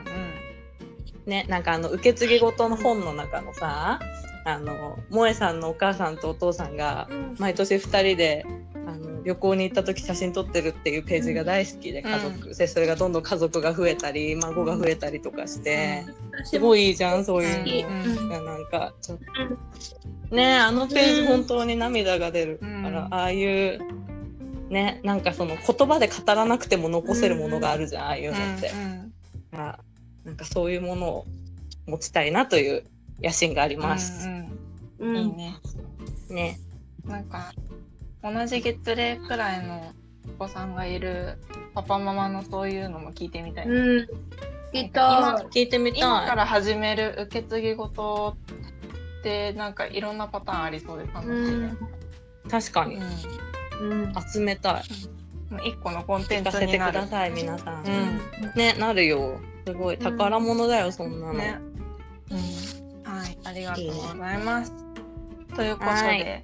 [1.26, 4.00] ね、なんかあの受け継ぎ事の本の中のさ
[4.46, 7.06] あの萌えさんのお母さんとお父さんが
[7.38, 8.46] 毎年2人で
[9.28, 16.06] 旅行に行った時写真撮ってるっていうページが大好きで家族、でそれがどんどん家族が増えたり孫が増えたりとかして、
[16.44, 19.18] すごいいいじゃんそういうの、うなんかちょっ
[20.30, 23.14] とねあのページ本当に涙が出るから、うん。
[23.14, 23.80] ああいう
[24.70, 28.72] ねなんかその言葉で語らなくても残せるものがあるじゃん、ああいうのって、
[29.50, 29.78] だから
[30.24, 31.26] なんかそういうものを
[31.86, 32.82] 持ちたいなという
[33.22, 34.38] 野心があります、うん
[35.00, 35.16] ううん。
[35.16, 35.56] いいね。
[36.30, 36.58] ね。
[37.04, 37.52] なんか
[38.22, 39.92] 同じ月齢くらいの
[40.28, 41.38] お子さんがいる
[41.74, 43.66] パパママのそういうのも聞いてみたい。
[43.66, 44.06] うん。
[44.72, 48.36] きっと、今聞いてみ今かたいら始める受け継ぎ事
[49.20, 51.74] ってなんかいろんなパターンありそうで楽しいね。
[52.50, 54.14] 確かにうんうん。
[54.32, 54.82] 集めたい
[55.64, 56.92] 一個のコンテン聞かせてツになる。
[56.92, 61.58] ください皆さん、うんねなるよすごい宝物だよ、そんなの、ね。
[62.30, 63.12] うん。
[63.12, 64.72] はい、ありがとうございます。
[65.54, 66.42] ということはで、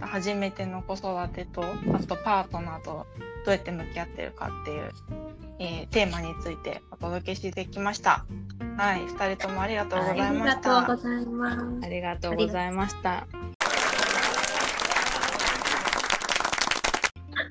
[0.00, 3.06] 初めての子育てと、あとパートナーと
[3.44, 4.90] どうやって向き合ってるかっていう、
[5.58, 8.24] えーテーマについてお届けしてきました。
[8.76, 10.70] はい、二人ともありがとうございました。
[10.70, 11.86] がとうございます。
[11.86, 13.26] ありがとうございました。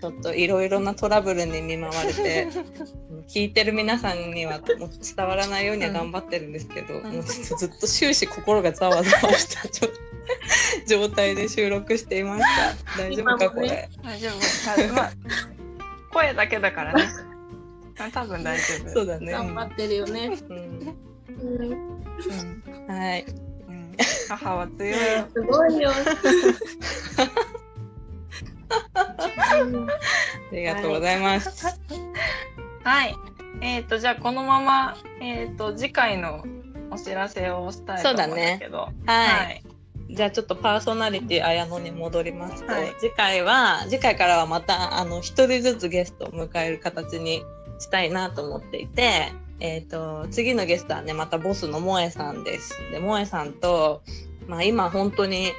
[0.04, 2.46] ちょっといろいろなトラブルに見舞われて
[3.30, 9.62] 聞いてる皆さんにはもう伝わらないようには頑張ってるんですけど、んもうちょっとずっと終始心がざわざわした
[10.90, 12.44] 状態で収録していまし
[12.98, 13.02] た。
[13.02, 13.88] 大丈夫かこれ？
[14.04, 14.88] 大丈夫。
[14.88, 15.12] たまあ、
[16.12, 17.08] 声だけだからね。
[17.98, 18.90] あ多分大丈夫。
[18.90, 19.32] そうだね。
[19.32, 20.38] 頑張ってるよね。
[20.50, 21.72] うんうん。
[21.72, 23.26] うんはい。
[23.70, 23.96] うん
[24.28, 24.98] 母は強いよ。
[25.34, 25.92] すごいよ。
[28.96, 31.80] ありがとうございます。
[32.84, 33.16] はい。
[33.62, 36.44] えっ、と、じゃあこのまま、えっ、と、次回の
[36.92, 38.90] お知らせをしたいと思うんだけど。
[39.06, 39.64] はい
[40.10, 47.44] じゃあちょっとパーソナリティ綾野に戻りますと、はい次回は次回からはまたあの一人ずつゲストを迎える形に
[47.80, 52.78] したいなと思っていて、えっ、と次のゲストはねまたボスの萌えさんです。
[52.92, 54.04] で萌えさんと、
[54.48, 55.52] まあ、今本当に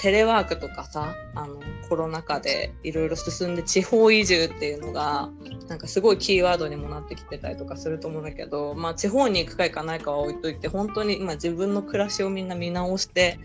[0.00, 5.30] テレワークとかさあのコロナ禍でいろいろ進んで地方移住っていうのが
[5.68, 13.38] なんかすごいキーワードにもなってきてたりとかすると思うんだけど、まあ、地方に行くか行かないかは置いといて本当に今自分の暮らしをみんな見直して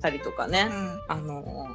[0.00, 1.00] たりとかね、うん。
[1.08, 1.68] あの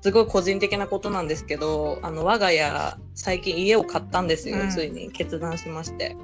[0.00, 6.16] すごい個人的なことなんですけどあの我が家最近家を買ったんですよ、うんついに決断しまして。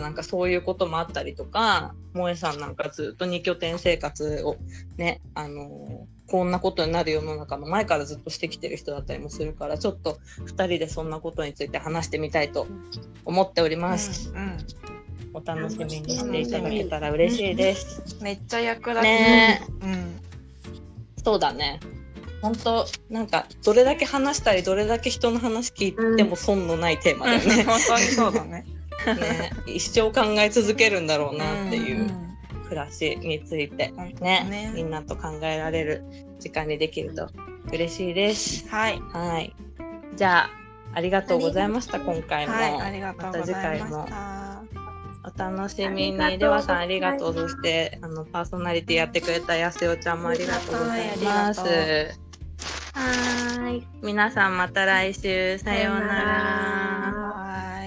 [0.00, 4.56] なんかそういうこともあったりとか萌えさんなんかずっと二拠点生活を
[4.96, 12.66] ねあのこんなことになる世の中の前からずっとしてきてる人だったりもするからちょっと2人でそんなことについて話してみたいと
[13.24, 14.32] 思っております。
[14.34, 14.58] うん。
[15.34, 18.18] お楽しみにしていただけたら嬉しいです。
[18.20, 19.04] めっちゃ役立つ。
[19.04, 20.20] ねうん。
[21.22, 21.80] そうだね。
[22.42, 27.62] 本当なんかどれだけ話したりどれだけ人の話聞いても損のないテーマだよね。
[27.62, 28.66] 本当にそうだね。
[29.06, 32.31] ね一生考え続けるんだろうなっていううん
[32.62, 36.04] 暮らしについてねだねみんなと考えられる
[36.38, 37.28] 時間にできると
[37.72, 38.68] 嬉しいです。
[38.68, 39.00] はい。
[39.12, 39.54] はい。
[40.16, 40.50] じゃあ
[40.94, 42.52] ありがとうございました今回も。
[42.52, 44.62] はい、また次回もた。
[45.24, 46.20] お楽しみに。
[46.20, 47.34] ありがとうではさんありがとう。
[47.34, 51.60] そしてあのパーソナリティやってくれたやすよちゃんもありがとうございます。
[52.94, 53.86] はい。
[54.02, 55.58] 皆さんまた来週。
[55.58, 57.81] さようなら。